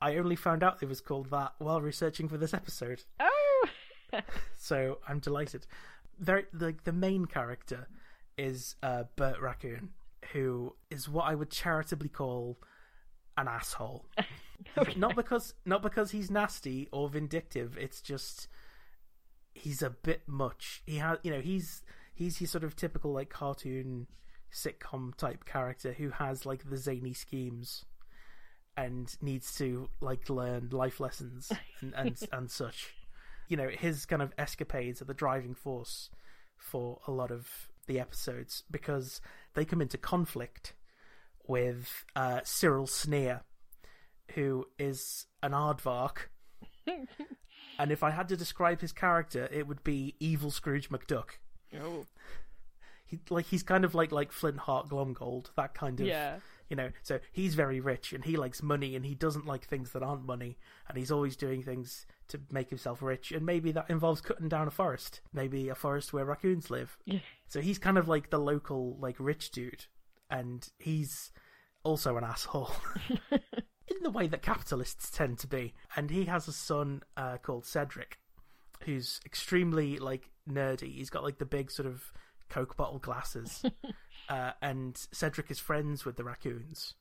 I 0.00 0.16
only 0.16 0.36
found 0.36 0.62
out 0.64 0.82
it 0.82 0.88
was 0.88 1.00
called 1.00 1.30
that 1.30 1.52
while 1.58 1.80
researching 1.80 2.28
for 2.28 2.36
this 2.38 2.52
episode 2.54 3.02
Oh! 3.20 3.68
so 4.58 4.98
I'm 5.06 5.20
delighted. 5.20 5.66
Very 6.18 6.44
like 6.52 6.84
the 6.84 6.92
main 6.92 7.26
character 7.26 7.86
is 8.36 8.74
uh, 8.82 9.04
Bert 9.16 9.40
Raccoon, 9.40 9.90
who 10.32 10.74
is 10.90 11.08
what 11.08 11.24
I 11.26 11.34
would 11.34 11.50
charitably 11.50 12.08
call 12.08 12.58
an 13.36 13.46
asshole. 13.48 14.06
Okay. 14.78 14.94
Not 14.96 15.16
because 15.16 15.54
not 15.64 15.82
because 15.82 16.10
he's 16.12 16.30
nasty 16.30 16.88
or 16.92 17.08
vindictive. 17.08 17.76
It's 17.78 18.00
just 18.00 18.48
he's 19.62 19.80
a 19.80 19.90
bit 19.90 20.22
much. 20.26 20.82
He 20.86 20.96
has, 20.96 21.18
you 21.22 21.30
know, 21.30 21.40
he's 21.40 21.82
he's 22.14 22.40
your 22.40 22.48
sort 22.48 22.64
of 22.64 22.74
typical 22.74 23.12
like 23.12 23.30
cartoon 23.30 24.08
sitcom 24.52 25.14
type 25.16 25.44
character 25.44 25.92
who 25.92 26.10
has 26.10 26.44
like 26.44 26.68
the 26.68 26.76
zany 26.76 27.14
schemes 27.14 27.84
and 28.76 29.16
needs 29.22 29.54
to 29.54 29.88
like 30.00 30.28
learn 30.28 30.68
life 30.72 30.98
lessons 30.98 31.52
and 31.80 31.94
and, 31.94 32.18
and 32.32 32.50
such. 32.50 32.92
You 33.48 33.56
know, 33.56 33.68
his 33.68 34.04
kind 34.04 34.20
of 34.20 34.32
escapades 34.36 35.00
are 35.00 35.06
the 35.06 35.14
driving 35.14 35.54
force 35.54 36.10
for 36.56 36.98
a 37.06 37.12
lot 37.12 37.30
of 37.30 37.48
the 37.86 38.00
episodes 38.00 38.64
because 38.70 39.20
they 39.54 39.64
come 39.64 39.80
into 39.80 39.98
conflict 39.98 40.74
with 41.46 42.04
uh, 42.16 42.40
Cyril 42.44 42.86
Sneer, 42.86 43.42
who 44.34 44.66
is 44.78 45.26
an 45.42 45.52
aardvark. 45.52 46.28
and 47.78 47.90
if 47.92 48.02
I 48.02 48.10
had 48.10 48.28
to 48.28 48.36
describe 48.36 48.80
his 48.80 48.92
character, 48.92 49.48
it 49.52 49.66
would 49.66 49.82
be 49.84 50.14
evil 50.20 50.50
Scrooge 50.50 50.88
McDuck. 50.90 51.30
Oh. 51.80 52.06
He 53.04 53.20
like 53.30 53.46
he's 53.46 53.62
kind 53.62 53.84
of 53.84 53.94
like 53.94 54.10
like 54.12 54.32
Flintheart 54.32 54.88
Glomgold, 54.88 55.50
that 55.56 55.74
kind 55.74 56.00
of 56.00 56.06
Yeah. 56.06 56.38
you 56.70 56.76
know. 56.76 56.90
So 57.02 57.20
he's 57.30 57.54
very 57.54 57.78
rich 57.80 58.12
and 58.12 58.24
he 58.24 58.36
likes 58.36 58.62
money 58.62 58.96
and 58.96 59.04
he 59.04 59.14
doesn't 59.14 59.44
like 59.46 59.64
things 59.66 59.90
that 59.92 60.02
aren't 60.02 60.24
money 60.24 60.56
and 60.88 60.96
he's 60.96 61.10
always 61.10 61.36
doing 61.36 61.62
things 61.62 62.06
to 62.28 62.40
make 62.50 62.70
himself 62.70 63.02
rich 63.02 63.30
and 63.32 63.44
maybe 63.44 63.70
that 63.72 63.90
involves 63.90 64.22
cutting 64.22 64.48
down 64.48 64.66
a 64.68 64.70
forest, 64.70 65.20
maybe 65.32 65.68
a 65.68 65.74
forest 65.74 66.12
where 66.14 66.24
raccoons 66.24 66.70
live. 66.70 66.96
Yeah. 67.04 67.18
So 67.48 67.60
he's 67.60 67.78
kind 67.78 67.98
of 67.98 68.08
like 68.08 68.30
the 68.30 68.38
local 68.38 68.96
like 68.98 69.16
rich 69.18 69.50
dude 69.50 69.84
and 70.30 70.66
he's 70.78 71.32
also 71.84 72.16
an 72.16 72.24
asshole. 72.24 72.70
in 74.02 74.12
the 74.12 74.18
way 74.18 74.26
that 74.26 74.42
capitalists 74.42 75.10
tend 75.10 75.38
to 75.38 75.46
be. 75.46 75.72
And 75.94 76.10
he 76.10 76.24
has 76.24 76.48
a 76.48 76.52
son 76.52 77.02
uh, 77.16 77.36
called 77.36 77.64
Cedric, 77.64 78.18
who's 78.84 79.20
extremely 79.24 79.98
like 79.98 80.30
nerdy. 80.50 80.96
He's 80.96 81.08
got 81.10 81.22
like 81.22 81.38
the 81.38 81.46
big 81.46 81.70
sort 81.70 81.86
of 81.86 82.12
Coke 82.50 82.76
bottle 82.76 82.98
glasses, 82.98 83.64
uh, 84.28 84.50
and 84.60 84.96
Cedric 85.12 85.52
is 85.52 85.60
friends 85.60 86.04
with 86.04 86.16
the 86.16 86.24
raccoons. 86.24 86.94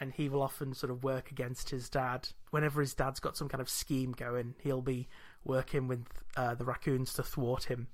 And 0.00 0.12
he 0.12 0.28
will 0.28 0.42
often 0.42 0.74
sort 0.74 0.92
of 0.92 1.02
work 1.02 1.32
against 1.32 1.70
his 1.70 1.90
dad. 1.90 2.28
Whenever 2.52 2.80
his 2.80 2.94
dad's 2.94 3.18
got 3.18 3.36
some 3.36 3.48
kind 3.48 3.60
of 3.60 3.68
scheme 3.68 4.12
going, 4.12 4.54
he'll 4.62 4.80
be 4.80 5.08
working 5.44 5.88
with 5.88 6.04
uh, 6.36 6.54
the 6.54 6.64
raccoons 6.64 7.14
to 7.14 7.24
thwart 7.24 7.64
him. 7.64 7.88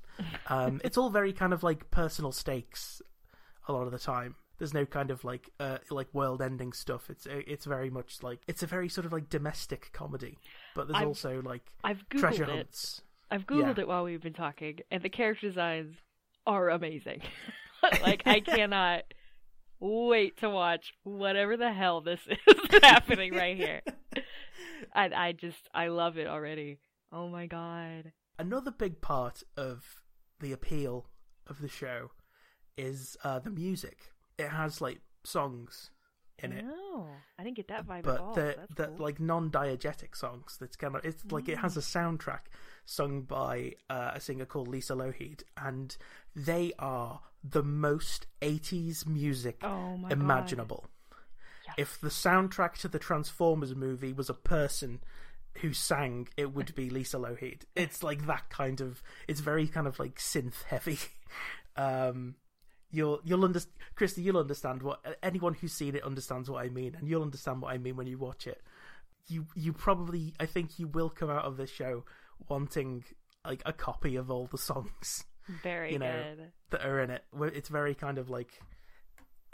Um, 0.48 0.82
it's 0.84 0.98
all 0.98 1.08
very 1.08 1.32
kind 1.32 1.54
of 1.54 1.62
like 1.62 1.90
personal 1.90 2.30
stakes 2.30 3.00
a 3.66 3.72
lot 3.72 3.86
of 3.86 3.92
the 3.92 3.98
time. 3.98 4.34
There's 4.58 4.72
no 4.74 4.86
kind 4.86 5.10
of 5.10 5.24
like 5.24 5.50
uh, 5.58 5.78
like 5.90 6.08
world 6.12 6.40
ending 6.40 6.72
stuff. 6.72 7.10
It's 7.10 7.26
it's 7.30 7.64
very 7.64 7.90
much 7.90 8.22
like 8.22 8.40
it's 8.46 8.62
a 8.62 8.66
very 8.66 8.88
sort 8.88 9.04
of 9.06 9.12
like 9.12 9.28
domestic 9.28 9.90
comedy, 9.92 10.38
but 10.74 10.86
there's 10.88 10.96
I've- 10.98 11.06
also 11.06 11.42
like 11.42 11.62
I've 11.82 12.08
googled 12.08 12.20
treasure 12.20 12.44
it. 12.44 12.50
hunts. 12.50 13.02
I've 13.30 13.46
googled 13.46 13.76
Yeah. 13.76 13.82
it 13.82 13.88
while 13.88 14.04
we've 14.04 14.22
been 14.22 14.32
talking, 14.32 14.78
and 14.90 15.02
the 15.02 15.08
character 15.08 15.48
designs 15.48 15.94
are 16.46 16.68
amazing. 16.70 17.22
like 18.02 18.22
I 18.26 18.40
cannot 18.46 19.02
wait 19.80 20.38
to 20.38 20.48
watch 20.48 20.92
whatever 21.02 21.56
the 21.56 21.72
hell 21.72 22.00
this 22.00 22.20
is 22.28 22.78
happening 22.82 23.34
right 23.34 23.56
here. 23.56 23.82
I 24.94 25.10
I 25.28 25.32
just 25.32 25.68
I 25.74 25.88
love 25.88 26.16
it 26.16 26.26
already. 26.28 26.78
Oh 27.12 27.28
my 27.28 27.46
god. 27.46 28.12
Another 28.38 28.70
big 28.70 29.00
part 29.00 29.42
of 29.56 29.84
the 30.40 30.52
appeal 30.52 31.06
of 31.46 31.60
the 31.60 31.68
show 31.68 32.10
is 32.76 33.16
uh, 33.24 33.38
the 33.38 33.50
music. 33.50 33.98
It 34.38 34.48
has 34.48 34.80
like 34.80 35.00
songs 35.24 35.90
in 36.40 36.52
it. 36.52 36.64
Oh, 36.66 37.06
I 37.38 37.44
didn't 37.44 37.56
get 37.56 37.68
that 37.68 37.86
vibe 37.86 37.98
at 37.98 38.04
but 38.04 38.20
all. 38.20 38.34
That's 38.34 38.74
the 38.74 38.86
cool. 38.88 38.96
like 38.98 39.20
non-diegetic 39.20 40.16
songs. 40.16 40.56
That's 40.60 40.76
kind 40.76 40.96
of 40.96 41.04
it's 41.04 41.24
like 41.30 41.48
it 41.48 41.58
Mm. 41.58 41.62
has 41.62 41.76
a 41.76 41.80
soundtrack 41.80 42.40
sung 42.84 43.22
by 43.22 43.74
uh, 43.88 44.10
a 44.14 44.20
singer 44.20 44.44
called 44.44 44.68
Lisa 44.68 44.94
Lougheed, 44.94 45.42
and 45.56 45.96
they 46.34 46.72
are 46.78 47.20
the 47.42 47.62
most 47.62 48.26
'80s 48.42 49.06
music 49.06 49.58
oh 49.62 49.98
imaginable. 50.10 50.86
Yes. 51.66 51.74
If 51.78 52.00
the 52.00 52.08
soundtrack 52.08 52.74
to 52.80 52.88
the 52.88 52.98
Transformers 52.98 53.74
movie 53.74 54.12
was 54.12 54.28
a 54.28 54.34
person 54.34 55.00
who 55.58 55.72
sang, 55.72 56.28
it 56.36 56.52
would 56.52 56.74
be 56.74 56.90
Lisa 56.90 57.16
Lougheed. 57.18 57.62
It's 57.76 58.02
like 58.02 58.26
that 58.26 58.50
kind 58.50 58.80
of. 58.80 59.02
It's 59.28 59.40
very 59.40 59.68
kind 59.68 59.86
of 59.86 59.98
like 60.00 60.16
synth 60.16 60.64
heavy. 60.64 60.98
Um, 61.76 62.36
you'll 62.94 63.20
you'll 63.24 63.44
understand, 63.44 63.74
Kristie. 63.96 64.22
You'll 64.22 64.38
understand 64.38 64.82
what 64.82 65.00
anyone 65.22 65.54
who's 65.54 65.72
seen 65.72 65.94
it 65.96 66.04
understands 66.04 66.48
what 66.48 66.64
I 66.64 66.68
mean, 66.68 66.94
and 66.94 67.08
you'll 67.08 67.22
understand 67.22 67.60
what 67.60 67.72
I 67.72 67.78
mean 67.78 67.96
when 67.96 68.06
you 68.06 68.18
watch 68.18 68.46
it. 68.46 68.62
You 69.26 69.46
you 69.54 69.72
probably 69.72 70.34
I 70.38 70.46
think 70.46 70.78
you 70.78 70.86
will 70.86 71.10
come 71.10 71.30
out 71.30 71.44
of 71.44 71.56
this 71.56 71.70
show 71.70 72.04
wanting 72.48 73.04
like 73.44 73.62
a 73.66 73.72
copy 73.72 74.16
of 74.16 74.30
all 74.30 74.46
the 74.50 74.58
songs 74.58 75.24
Very 75.62 75.92
you 75.92 75.98
know, 75.98 76.22
good. 76.36 76.52
that 76.70 76.86
are 76.86 77.00
in 77.00 77.10
it. 77.10 77.24
It's 77.40 77.68
very 77.68 77.94
kind 77.94 78.18
of 78.18 78.30
like 78.30 78.48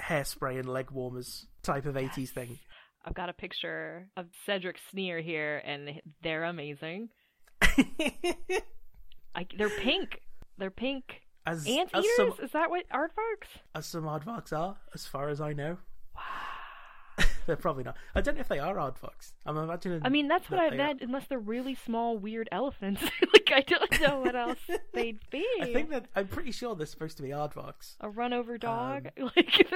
hairspray 0.01 0.59
and 0.59 0.69
leg 0.69 0.91
warmers 0.91 1.47
type 1.63 1.87
of 1.87 1.95
80s 1.95 2.31
thing. 2.31 2.59
I've 3.05 3.15
got 3.15 3.29
a 3.29 3.33
picture 3.33 4.09
of 4.17 4.27
Cedric 4.45 4.77
Sneer 4.91 5.21
here, 5.21 5.63
and 5.65 6.01
they're 6.23 6.45
amazing. 6.45 7.09
I, 7.63 9.47
they're 9.57 9.71
pink. 9.71 10.21
They're 10.59 10.71
pink. 10.71 11.05
As, 11.47 11.59
as 11.61 11.67
Anteaters? 11.67 12.07
some 12.17 12.33
Is 12.43 12.53
that 12.53 12.71
what 12.71 12.89
aardvarks? 12.91 13.49
as 13.75 13.87
some 13.87 14.05
aardvarks 14.05 14.53
are, 14.53 14.77
as 14.95 15.07
far 15.07 15.29
as 15.29 15.41
I 15.41 15.53
know. 15.53 15.79
Wow. 16.15 17.25
They're 17.47 17.57
probably 17.57 17.85
not. 17.85 17.97
I 18.15 18.21
don't 18.21 18.35
know 18.37 18.41
if 18.43 18.49
they 18.49 18.59
are 18.59 18.77
aardvarks. 18.77 19.33
I'm 19.45 19.57
imagining. 19.57 20.01
I 20.05 20.09
mean, 20.09 20.29
that's 20.29 20.49
what 20.51 20.61
I 20.61 20.71
meant. 20.71 21.03
Unless 21.03 21.27
they're 21.29 21.39
really 21.39 21.75
small, 21.75 22.17
weird 22.17 22.49
elephants. 22.53 23.03
like 23.35 23.51
I 23.53 23.61
don't 23.63 24.01
know 24.01 24.21
what 24.21 24.37
else 24.37 24.59
they'd 24.95 25.19
be. 25.31 25.45
I 25.61 25.73
think 25.73 25.91
that 25.91 26.07
I'm 26.15 26.29
pretty 26.29 26.53
sure 26.53 26.75
they're 26.77 26.87
supposed 26.87 27.17
to 27.17 27.23
be 27.23 27.31
aardvarks. 27.31 27.97
a 28.01 28.09
run 28.09 28.33
over 28.33 28.57
dog. 28.57 29.09
Um, 29.21 29.31
like 29.37 29.67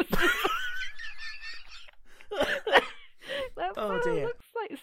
that's 3.56 3.74
Oh, 3.78 3.88
what 3.88 4.06
it 4.06 4.14
dear. 4.14 4.24
looks 4.26 4.44
like. 4.70 4.78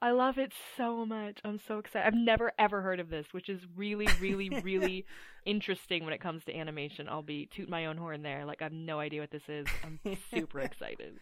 I 0.00 0.10
love 0.10 0.36
it 0.38 0.52
so 0.76 1.06
much. 1.06 1.38
I'm 1.44 1.58
so 1.66 1.78
excited. 1.78 2.06
I've 2.06 2.14
never 2.14 2.52
ever 2.58 2.82
heard 2.82 3.00
of 3.00 3.08
this, 3.08 3.26
which 3.32 3.48
is 3.48 3.60
really, 3.76 4.06
really, 4.20 4.48
really 4.62 5.06
interesting 5.46 6.04
when 6.04 6.12
it 6.12 6.20
comes 6.20 6.44
to 6.44 6.54
animation. 6.56 7.08
I'll 7.08 7.22
be 7.22 7.46
toot 7.46 7.68
my 7.68 7.86
own 7.86 7.96
horn 7.96 8.22
there. 8.22 8.44
Like 8.44 8.60
I 8.60 8.64
have 8.66 8.72
no 8.72 8.98
idea 9.00 9.20
what 9.22 9.30
this 9.30 9.48
is. 9.48 9.66
I'm 9.84 9.98
super 10.30 10.60
excited. 10.68 11.18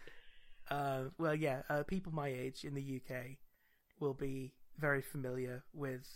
Uh, 0.70 1.04
well, 1.18 1.34
yeah, 1.34 1.62
uh, 1.70 1.82
people 1.84 2.12
my 2.12 2.28
age 2.28 2.64
in 2.64 2.74
the 2.74 3.00
UK 3.00 3.37
will 4.00 4.14
be 4.14 4.52
very 4.78 5.02
familiar 5.02 5.62
with 5.72 6.06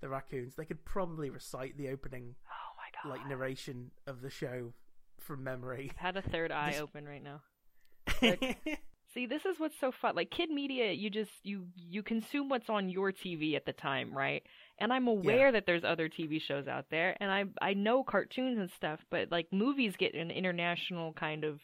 the 0.00 0.08
raccoons. 0.08 0.54
They 0.54 0.64
could 0.64 0.84
probably 0.84 1.28
recite 1.28 1.76
the 1.76 1.88
opening 1.90 2.34
Oh 2.46 2.72
my 2.78 3.10
god! 3.10 3.18
like 3.18 3.28
narration 3.28 3.90
of 4.06 4.22
the 4.22 4.30
show 4.30 4.72
from 5.20 5.44
memory. 5.44 5.90
I've 5.92 5.98
had 5.98 6.16
a 6.16 6.22
third 6.22 6.50
eye 6.50 6.72
This- 6.72 6.80
open 6.80 7.04
right 7.06 7.22
now. 7.22 7.42
See, 9.16 9.24
this 9.26 9.46
is 9.46 9.58
what's 9.58 9.80
so 9.80 9.92
fun. 9.92 10.14
Like 10.14 10.30
kid 10.30 10.50
media, 10.50 10.92
you 10.92 11.08
just 11.08 11.30
you 11.42 11.68
you 11.74 12.02
consume 12.02 12.50
what's 12.50 12.68
on 12.68 12.90
your 12.90 13.12
TV 13.12 13.56
at 13.56 13.64
the 13.64 13.72
time, 13.72 14.16
right? 14.16 14.42
And 14.78 14.92
I'm 14.92 15.08
aware 15.08 15.50
that 15.52 15.64
there's 15.64 15.84
other 15.84 16.08
TV 16.10 16.38
shows 16.40 16.68
out 16.68 16.84
there, 16.90 17.16
and 17.18 17.30
I 17.32 17.44
I 17.62 17.72
know 17.72 18.04
cartoons 18.04 18.58
and 18.58 18.70
stuff, 18.70 19.00
but 19.10 19.32
like 19.32 19.48
movies 19.52 19.96
get 19.96 20.14
an 20.14 20.30
international 20.30 21.14
kind 21.14 21.44
of, 21.44 21.60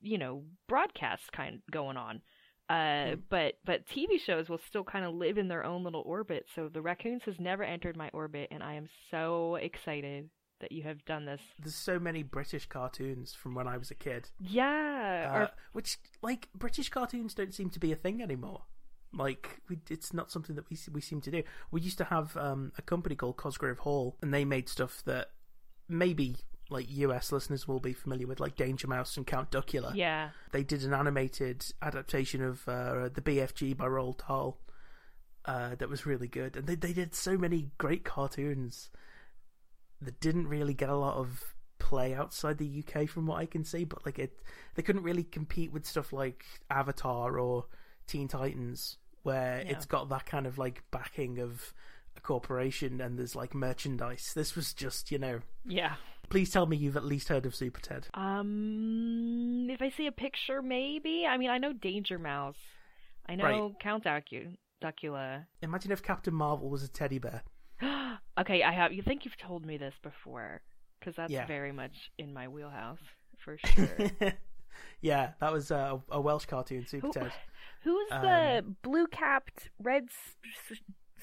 you 0.00 0.16
know, 0.16 0.44
broadcast 0.66 1.30
kind 1.32 1.60
going 1.70 1.98
on. 1.98 2.22
Uh, 2.70 3.16
Hmm. 3.16 3.20
but 3.28 3.58
but 3.66 3.86
TV 3.86 4.18
shows 4.18 4.48
will 4.48 4.60
still 4.66 4.84
kind 4.84 5.04
of 5.04 5.14
live 5.14 5.36
in 5.36 5.48
their 5.48 5.64
own 5.64 5.84
little 5.84 6.02
orbit. 6.06 6.46
So 6.54 6.68
the 6.68 6.80
raccoons 6.80 7.24
has 7.24 7.38
never 7.38 7.62
entered 7.62 7.96
my 7.96 8.08
orbit, 8.14 8.48
and 8.50 8.62
I 8.62 8.74
am 8.74 8.88
so 9.10 9.56
excited 9.56 10.30
that 10.64 10.72
you 10.72 10.82
have 10.82 11.04
done 11.04 11.26
this. 11.26 11.42
There's 11.58 11.74
so 11.74 11.98
many 11.98 12.22
British 12.22 12.66
cartoons 12.66 13.34
from 13.34 13.54
when 13.54 13.68
I 13.68 13.76
was 13.76 13.90
a 13.90 13.94
kid, 13.94 14.30
Yeah, 14.40 15.30
uh, 15.30 15.38
or 15.38 15.50
which 15.72 15.98
like 16.22 16.48
British 16.54 16.88
cartoons 16.88 17.34
don't 17.34 17.52
seem 17.52 17.68
to 17.70 17.78
be 17.78 17.92
a 17.92 17.96
thing 17.96 18.22
anymore. 18.22 18.62
Like 19.12 19.60
we, 19.68 19.78
it's 19.90 20.14
not 20.14 20.30
something 20.30 20.56
that 20.56 20.70
we 20.70 20.78
we 20.90 21.02
seem 21.02 21.20
to 21.20 21.30
do. 21.30 21.42
We 21.70 21.82
used 21.82 21.98
to 21.98 22.04
have 22.04 22.34
um, 22.38 22.72
a 22.78 22.82
company 22.82 23.14
called 23.14 23.36
Cosgrove 23.36 23.80
Hall, 23.80 24.16
and 24.22 24.32
they 24.32 24.46
made 24.46 24.70
stuff 24.70 25.02
that 25.04 25.32
maybe 25.86 26.36
like 26.70 26.86
US 26.88 27.30
listeners 27.30 27.68
will 27.68 27.78
be 27.78 27.92
familiar 27.92 28.26
with, 28.26 28.40
like 28.40 28.56
Danger 28.56 28.88
Mouse 28.88 29.18
and 29.18 29.26
Count 29.26 29.50
Duckula. 29.50 29.94
yeah. 29.94 30.30
They 30.52 30.62
did 30.62 30.82
an 30.82 30.94
animated 30.94 31.66
adaptation 31.82 32.42
of 32.42 32.66
uh, 32.66 33.10
the 33.12 33.20
BFG 33.20 33.76
by 33.76 33.84
Roald 33.84 34.26
Dahl 34.26 34.58
uh, 35.44 35.74
that 35.74 35.90
was 35.90 36.06
really 36.06 36.26
good, 36.28 36.56
and 36.56 36.66
they 36.66 36.74
they 36.74 36.94
did 36.94 37.14
so 37.14 37.36
many 37.36 37.70
great 37.76 38.02
cartoons 38.02 38.88
that 40.04 40.20
didn't 40.20 40.48
really 40.48 40.74
get 40.74 40.88
a 40.88 40.96
lot 40.96 41.16
of 41.16 41.54
play 41.78 42.14
outside 42.14 42.58
the 42.58 42.84
UK, 42.86 43.08
from 43.08 43.26
what 43.26 43.38
I 43.40 43.46
can 43.46 43.64
see. 43.64 43.84
But 43.84 44.04
like 44.06 44.18
it, 44.18 44.38
they 44.74 44.82
couldn't 44.82 45.02
really 45.02 45.24
compete 45.24 45.72
with 45.72 45.84
stuff 45.86 46.12
like 46.12 46.44
Avatar 46.70 47.38
or 47.38 47.66
Teen 48.06 48.28
Titans, 48.28 48.98
where 49.22 49.62
Yeah. 49.64 49.72
it's 49.72 49.86
got 49.86 50.08
that 50.10 50.26
kind 50.26 50.46
of 50.46 50.56
like 50.58 50.82
backing 50.90 51.38
of 51.40 51.74
a 52.16 52.20
corporation 52.20 53.00
and 53.00 53.18
there's 53.18 53.34
like 53.34 53.54
merchandise. 53.54 54.32
This 54.34 54.54
was 54.54 54.72
just, 54.72 55.10
you 55.10 55.18
know. 55.18 55.40
Yeah. 55.64 55.96
Please 56.30 56.50
tell 56.50 56.64
me 56.66 56.76
you've 56.76 56.96
at 56.96 57.04
least 57.04 57.28
heard 57.28 57.44
of 57.44 57.54
Super 57.54 57.80
Ted. 57.80 58.06
Um, 58.14 59.68
if 59.70 59.82
I 59.82 59.90
see 59.90 60.06
a 60.06 60.12
picture, 60.12 60.62
maybe. 60.62 61.26
I 61.28 61.36
mean, 61.36 61.50
I 61.50 61.58
know 61.58 61.72
Danger 61.72 62.18
Mouse. 62.18 62.56
I 63.26 63.34
know 63.36 63.44
Right. 63.44 63.72
Count 63.80 64.04
Dacu- 64.04 64.56
Duckula. 64.82 65.46
Imagine 65.62 65.92
if 65.92 66.02
Captain 66.02 66.34
Marvel 66.34 66.68
was 66.70 66.82
a 66.82 66.88
teddy 66.88 67.18
bear. 67.18 67.42
okay, 68.40 68.62
I 68.62 68.72
have. 68.72 68.92
You 68.92 69.02
think 69.02 69.24
you've 69.24 69.36
told 69.36 69.64
me 69.64 69.76
this 69.76 69.94
before? 70.02 70.62
Because 71.00 71.16
that's 71.16 71.32
Yeah. 71.32 71.46
very 71.46 71.72
much 71.72 72.10
in 72.18 72.32
my 72.32 72.48
wheelhouse 72.48 72.98
for 73.38 73.58
sure. 73.66 74.10
yeah, 75.00 75.32
that 75.40 75.52
was 75.52 75.70
uh, 75.70 75.98
a 76.10 76.20
Welsh 76.20 76.46
cartoon, 76.46 76.86
Super 76.86 77.06
Who- 77.08 77.12
Ted. 77.12 77.32
Who's 77.84 78.08
the 78.08 78.64
blue 78.82 79.06
capped 79.08 79.68
red 79.82 80.04
s- 80.04 80.36
s- 80.72 80.78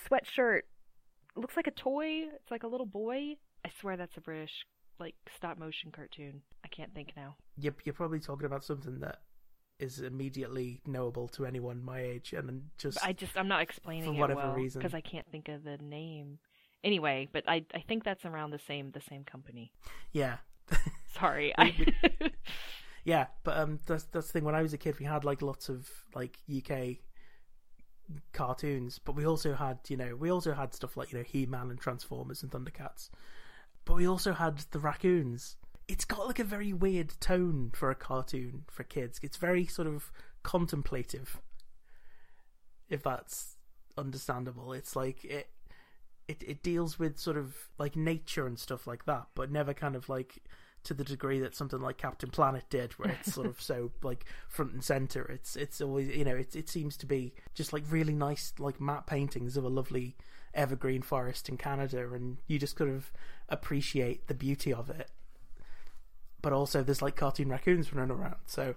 sweatshirt? 0.08 0.62
Looks 1.36 1.56
like 1.58 1.66
a 1.66 1.72
toy. 1.72 2.26
It's 2.36 2.52
like 2.52 2.62
a 2.62 2.68
little 2.68 2.86
boy. 2.86 3.38
I 3.66 3.70
swear 3.80 3.98
that's 3.98 4.16
a 4.18 4.22
British 4.22 4.52
like 5.00 5.16
stop 5.36 5.58
motion 5.58 5.92
cartoon. 5.92 6.44
I 6.64 6.68
can't 6.68 6.94
think 6.94 7.14
now. 7.18 7.36
You're, 7.58 7.74
you're 7.84 7.94
probably 7.96 8.20
talking 8.20 8.46
about 8.46 8.64
something 8.64 9.00
that 9.00 9.22
is 9.82 10.00
immediately 10.00 10.82
knowable 10.86 11.28
to 11.30 11.46
anyone 11.46 11.84
my 11.84 12.00
age, 12.00 12.34
and 12.34 12.70
just 12.78 13.04
I 13.04 13.14
just 13.14 13.36
I'm 13.38 13.48
not 13.48 13.62
explaining 13.62 14.06
For 14.06 14.16
it 14.16 14.20
whatever 14.20 14.40
well 14.42 14.54
reason. 14.54 14.80
because 14.80 14.94
I 14.94 15.02
can't 15.02 15.28
think 15.32 15.50
of 15.50 15.64
the 15.64 15.78
name. 15.78 16.40
Anyway, 16.84 17.28
but 17.32 17.44
I 17.48 17.66
I 17.74 17.82
think 17.82 18.04
that's 18.04 18.26
around 18.26 18.52
the 18.52 18.60
same 18.60 18.92
the 18.92 19.02
same 19.02 19.24
company. 19.24 19.72
yeah, 20.12 20.38
Sorry, 21.14 21.54
I 21.58 21.74
yeah. 23.04 23.28
But 23.44 23.58
um, 23.58 23.80
that's 23.86 24.06
that's 24.06 24.28
the 24.28 24.34
thing. 24.34 24.44
When 24.46 24.56
I 24.56 24.62
was 24.62 24.74
a 24.74 24.78
kid, 24.78 25.00
we 25.00 25.06
had 25.06 25.26
like 25.26 25.42
lots 25.42 25.70
of 25.70 25.90
like 26.16 26.38
UK 26.56 26.98
cartoons, 28.34 29.00
but 29.00 29.16
we 29.16 29.26
also 29.26 29.54
had 29.54 29.80
you 29.88 29.98
know 29.98 30.16
we 30.16 30.32
also 30.32 30.54
had 30.54 30.74
stuff 30.74 30.98
like 30.98 31.12
you 31.12 31.20
know 31.20 31.24
He 31.28 31.46
Man 31.46 31.70
and 31.70 31.80
Transformers 31.80 32.44
and 32.44 32.52
Thundercats, 32.52 33.10
but 33.86 33.96
we 33.96 34.08
also 34.08 34.34
had 34.34 34.58
the 34.72 34.80
raccoons. 34.80 35.56
It's 35.88 36.06
got 36.06 36.28
like 36.28 36.40
a 36.40 36.44
very 36.44 36.74
weird 36.74 37.14
tone 37.20 37.72
for 37.74 37.92
a 37.92 37.96
cartoon 37.96 38.64
for 38.70 38.84
kids. 38.84 39.20
It's 39.22 39.38
very 39.38 39.66
sort 39.66 39.88
of 39.88 40.12
contemplative, 40.44 41.42
if 42.90 43.04
that's 43.04 43.58
understandable. 43.98 44.74
It's 44.74 44.96
like 44.96 45.24
it 45.26 45.50
it 46.28 46.44
it 46.46 46.64
deals 46.64 46.98
with 46.98 47.20
sort 47.20 47.38
of 47.38 47.56
like 47.78 47.96
nature 47.96 48.48
and 48.48 48.58
stuff 48.58 48.88
like 48.88 49.06
that, 49.06 49.28
but 49.36 49.52
never 49.52 49.74
kind 49.74 49.96
of 49.96 50.08
like 50.10 50.40
to 50.84 50.94
the 50.94 51.04
degree 51.04 51.40
that 51.40 51.56
something 51.56 51.80
like 51.80 51.98
Captain 51.98 52.30
Planet 52.30 52.64
did, 52.70 52.94
where 52.94 53.12
it's 53.12 53.34
sort 53.34 53.48
of 53.48 53.62
so 53.62 53.92
like 54.02 54.26
front 54.48 54.74
and 54.74 54.84
center. 54.84 55.24
It's 55.26 55.56
it's 55.56 55.82
always 55.82 56.16
you 56.16 56.26
know 56.26 56.36
it 56.36 56.56
it 56.56 56.70
seems 56.70 56.98
to 56.98 57.06
be 57.06 57.34
just 57.54 57.74
like 57.74 57.84
really 57.90 58.16
nice 58.16 58.54
like 58.60 58.80
matte 58.80 59.08
paintings 59.08 59.58
of 59.58 59.64
a 59.64 59.70
lovely 59.70 60.16
evergreen 60.54 61.02
forest 61.02 61.50
in 61.50 61.58
Canada, 61.58 62.12
and 62.14 62.38
you 62.48 62.60
just 62.60 62.76
kind 62.76 62.92
of 62.92 63.12
appreciate 63.50 64.28
the 64.28 64.34
beauty 64.34 64.74
of 64.74 64.90
it. 64.90 65.10
But 66.42 66.54
also, 66.54 66.84
there's 66.84 67.02
like 67.02 67.16
cartoon 67.16 67.50
raccoons 67.50 67.94
running 67.94 68.16
around, 68.16 68.38
so 68.46 68.76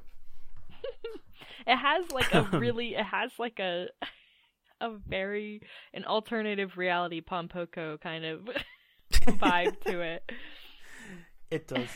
it 1.66 1.76
has 1.76 2.10
like 2.12 2.32
a 2.34 2.42
really 2.58 2.94
it 2.94 3.04
has 3.04 3.32
like 3.38 3.58
a 3.58 3.86
a 4.80 4.90
very 5.06 5.62
an 5.92 6.04
alternative 6.04 6.76
reality 6.76 7.22
Pompoko 7.22 8.00
kind 8.00 8.24
of 8.24 8.40
vibe 9.12 9.80
to 9.82 10.00
it. 10.00 10.30
It 11.50 11.68
does. 11.68 11.88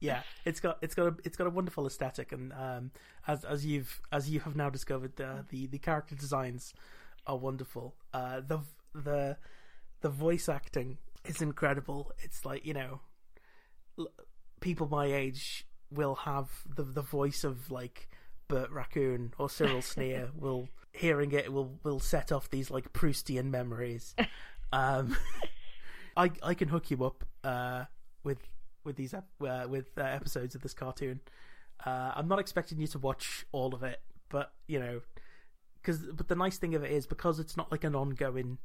yeah, 0.00 0.22
it's 0.44 0.60
got 0.60 0.78
it's 0.82 0.94
got 0.94 1.06
a 1.08 1.16
it's 1.24 1.36
got 1.36 1.46
a 1.46 1.50
wonderful 1.50 1.86
aesthetic, 1.86 2.32
and 2.32 2.52
um, 2.52 2.90
as 3.26 3.44
as 3.44 3.66
you've 3.66 4.00
as 4.12 4.30
you 4.30 4.40
have 4.40 4.54
now 4.56 4.70
discovered, 4.70 5.16
the 5.16 5.44
the, 5.48 5.66
the 5.66 5.78
character 5.78 6.14
designs 6.14 6.72
are 7.26 7.36
wonderful. 7.36 7.96
Uh, 8.12 8.40
the 8.46 8.60
the 8.94 9.36
the 10.00 10.08
voice 10.08 10.48
acting 10.48 10.98
is 11.24 11.42
incredible. 11.42 12.12
It's 12.22 12.44
like 12.44 12.64
you 12.64 12.74
know, 12.74 13.00
people 14.60 14.88
my 14.88 15.06
age 15.06 15.66
will 15.90 16.14
have 16.14 16.48
the 16.74 16.82
the 16.82 17.02
voice 17.02 17.44
of 17.44 17.70
like 17.70 18.08
Bert 18.48 18.70
Raccoon 18.70 19.32
or 19.38 19.48
Cyril 19.48 19.82
Sneer. 19.92 20.30
will 20.34 20.68
hearing 20.92 21.32
it 21.32 21.52
will 21.52 21.78
will 21.82 22.00
set 22.00 22.32
off 22.32 22.50
these 22.50 22.70
like 22.70 22.92
Proustian 22.92 23.50
memories. 23.50 24.14
Um, 24.72 25.16
I 26.16 26.30
I 26.42 26.54
can 26.54 26.68
hook 26.68 26.90
you 26.90 27.04
up 27.04 27.24
uh, 27.44 27.84
with 28.24 28.38
with 28.84 28.96
these 28.96 29.14
ep- 29.14 29.28
uh, 29.40 29.66
with 29.68 29.86
uh, 29.98 30.02
episodes 30.02 30.54
of 30.54 30.62
this 30.62 30.74
cartoon. 30.74 31.20
Uh, 31.84 32.12
I'm 32.14 32.28
not 32.28 32.38
expecting 32.38 32.80
you 32.80 32.86
to 32.88 32.98
watch 32.98 33.44
all 33.52 33.74
of 33.74 33.82
it, 33.82 34.00
but 34.30 34.52
you 34.66 34.80
know, 34.80 35.00
because 35.80 35.98
but 36.12 36.28
the 36.28 36.36
nice 36.36 36.56
thing 36.58 36.74
of 36.74 36.82
it 36.82 36.90
is 36.90 37.06
because 37.06 37.38
it's 37.38 37.56
not 37.56 37.70
like 37.70 37.84
an 37.84 37.94
ongoing 37.94 38.58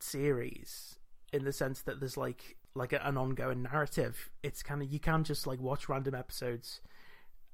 series 0.00 0.98
in 1.32 1.44
the 1.44 1.52
sense 1.52 1.82
that 1.82 2.00
there's 2.00 2.16
like 2.16 2.56
like 2.78 2.92
a, 2.92 3.06
an 3.06 3.16
ongoing 3.16 3.62
narrative. 3.62 4.30
It's 4.42 4.62
kind 4.62 4.82
of 4.82 4.90
you 4.90 4.98
can't 4.98 5.26
just 5.26 5.46
like 5.46 5.60
watch 5.60 5.88
random 5.88 6.14
episodes 6.14 6.80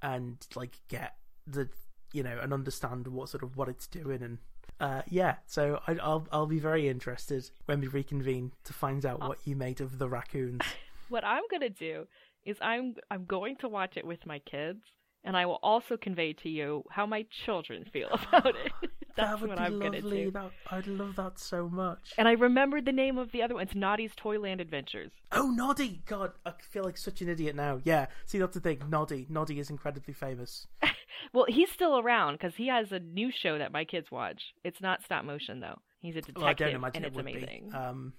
and 0.02 0.46
like 0.54 0.80
get 0.88 1.16
the 1.46 1.68
you 2.12 2.22
know 2.22 2.38
and 2.40 2.52
understand 2.52 3.08
what 3.08 3.28
sort 3.28 3.42
of 3.42 3.56
what 3.56 3.68
it's 3.68 3.87
doing 3.87 4.22
and 4.22 4.38
uh, 4.80 5.02
yeah. 5.08 5.37
So 5.46 5.80
I, 5.87 5.92
I'll 6.02 6.26
I'll 6.32 6.46
be 6.46 6.58
very 6.58 6.88
interested 6.88 7.50
when 7.66 7.80
we 7.80 7.87
reconvene 7.87 8.52
to 8.64 8.72
find 8.72 9.06
out 9.06 9.20
what 9.20 9.38
you 9.44 9.56
made 9.56 9.80
of 9.80 9.98
the 9.98 10.08
raccoons. 10.08 10.62
what 11.08 11.24
I'm 11.24 11.44
gonna 11.50 11.70
do 11.70 12.06
is 12.44 12.56
I'm 12.60 12.94
I'm 13.10 13.24
going 13.24 13.56
to 13.58 13.68
watch 13.68 13.96
it 13.96 14.06
with 14.06 14.26
my 14.26 14.40
kids, 14.40 14.80
and 15.22 15.37
I 15.37 15.46
will 15.46 15.60
also 15.62 15.96
convey 15.96 16.32
to 16.34 16.48
you 16.48 16.84
how 16.90 17.06
my 17.06 17.24
children 17.44 17.84
feel 17.92 18.08
about 18.28 18.54
it. 18.56 18.90
That's 19.16 19.40
that 19.40 19.48
would 19.48 19.57
be 19.57 19.62
I'm 19.62 19.79
lovely. 19.79 20.31
That, 20.31 20.50
I'd 20.70 20.87
love 20.87 21.16
that 21.16 21.38
so 21.38 21.68
much. 21.68 22.12
And 22.18 22.27
I 22.27 22.33
remembered 22.33 22.85
the 22.85 22.92
name 22.92 23.16
of 23.18 23.31
the 23.33 23.42
other 23.42 23.55
one. 23.55 23.62
It's 23.62 23.74
Noddy's 23.74 24.12
Toyland 24.16 24.61
Adventures. 24.61 25.12
Oh, 25.33 25.50
Noddy! 25.50 26.03
God, 26.07 26.33
I 26.44 26.53
feel 26.70 26.85
like 26.85 26.96
such 26.98 27.20
an 27.22 27.29
idiot 27.29 27.55
now. 27.55 27.81
Yeah, 27.85 28.07
see, 28.27 28.38
that's 28.38 28.55
the 28.55 28.61
thing. 28.61 28.83
Noddy. 28.88 29.27
Noddy 29.29 29.59
is 29.59 29.70
incredibly 29.70 30.14
famous. 30.14 30.66
Well, 31.33 31.46
he's 31.48 31.70
still 31.70 31.98
around 31.98 32.35
because 32.35 32.55
he 32.57 32.68
has 32.68 32.92
a 32.92 32.98
new 32.98 33.31
show 33.33 33.57
that 33.59 33.72
my 33.72 33.85
kids 33.85 34.11
watch. 34.11 34.42
It's 34.62 34.81
not 34.83 35.03
stop 35.03 35.24
motion 35.24 35.59
though. 35.61 35.79
He's 36.00 36.16
a 36.16 36.20
detective, 36.20 36.37
Well, 36.42 36.50
I 36.50 36.53
don't 36.53 36.74
imagine 36.74 36.96
and 36.96 37.05
it 37.07 37.09
it's 37.09 37.16
would 37.16 37.27
amazing. 37.27 37.68
be. 37.70 37.74
Um, 37.77 38.12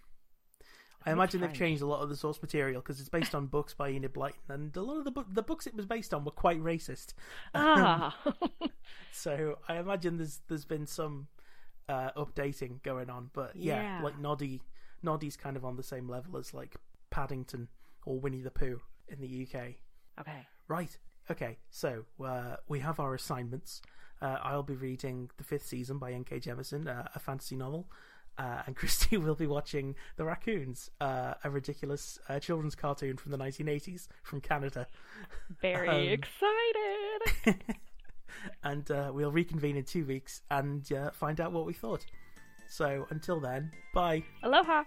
I 1.05 1.11
imagine 1.11 1.41
they've 1.41 1.53
changed 1.53 1.81
a 1.81 1.85
lot 1.85 2.01
of 2.01 2.09
the 2.09 2.15
source 2.15 2.41
material 2.41 2.81
because 2.81 2.99
it's 2.99 3.09
based 3.09 3.35
on 3.35 3.45
books 3.47 3.73
by 3.73 3.89
Enid 3.89 4.13
Blyton, 4.13 4.33
and 4.49 4.75
a 4.75 4.81
lot 4.81 4.97
of 4.97 5.03
the 5.05 5.11
book, 5.11 5.27
the 5.31 5.43
books 5.43 5.67
it 5.67 5.75
was 5.75 5.85
based 5.85 6.13
on 6.13 6.25
were 6.25 6.31
quite 6.31 6.61
racist. 6.63 7.13
ah, 7.55 8.17
So 9.11 9.59
I 9.67 9.77
imagine 9.77 10.17
there's 10.17 10.41
there's 10.47 10.65
been 10.65 10.87
some 10.87 11.27
uh, 11.87 12.11
updating 12.17 12.81
going 12.83 13.09
on, 13.09 13.29
but 13.33 13.55
yeah, 13.55 13.81
Yeah. 13.99 14.03
like 14.03 14.19
Noddy, 14.19 14.61
Noddy's 15.03 15.37
kind 15.37 15.55
of 15.57 15.63
on 15.65 15.75
the 15.75 15.83
same 15.83 16.09
level 16.09 16.37
as 16.37 16.53
like 16.53 16.75
Paddington 17.11 17.67
or 18.05 18.19
Winnie 18.19 18.41
the 18.41 18.51
Pooh 18.51 18.81
in 19.07 19.19
the 19.21 19.43
UK. 19.47 19.75
okay. 20.19 20.47
Right. 20.67 20.97
Okay. 21.29 21.57
So 21.69 22.05
uh, 22.23 22.55
we 22.67 22.79
have 22.79 22.99
our 22.99 23.13
assignments. 23.13 23.81
Uh, 24.21 24.37
I'll 24.41 24.63
be 24.63 24.75
reading 24.75 25.29
the 25.37 25.43
fifth 25.43 25.67
season 25.67 25.97
by 25.99 26.11
N.K. 26.13 26.39
Jemisin, 26.39 26.87
uh, 26.87 27.03
a 27.13 27.19
fantasy 27.19 27.55
novel, 27.55 27.89
uh, 28.37 28.61
and 28.65 28.75
Kristie 28.77 29.21
will 29.21 29.35
be 29.35 29.47
watching 29.47 29.95
The 30.17 30.25
Raccoons, 30.25 30.89
uh, 31.01 31.35
a 31.43 31.49
ridiculous 31.49 32.19
uh, 32.29 32.39
children's 32.39 32.75
cartoon 32.75 33.17
from 33.17 33.31
the 33.31 33.37
1980s 33.37 34.07
from 34.23 34.41
Canada. 34.41 34.87
Very 35.61 35.87
Um, 35.89 36.19
excited. 36.19 37.75
and 38.63 38.89
uh, 38.91 39.11
we'll 39.13 39.31
reconvene 39.31 39.77
in 39.77 39.83
two 39.83 40.05
weeks 40.05 40.41
and 40.51 40.91
uh, 40.91 41.11
find 41.11 41.39
out 41.39 41.51
what 41.51 41.65
we 41.65 41.73
thought. 41.73 42.05
So 42.67 43.05
until 43.09 43.39
then, 43.39 43.71
bye. 43.93 44.23
Aloha. 44.43 44.83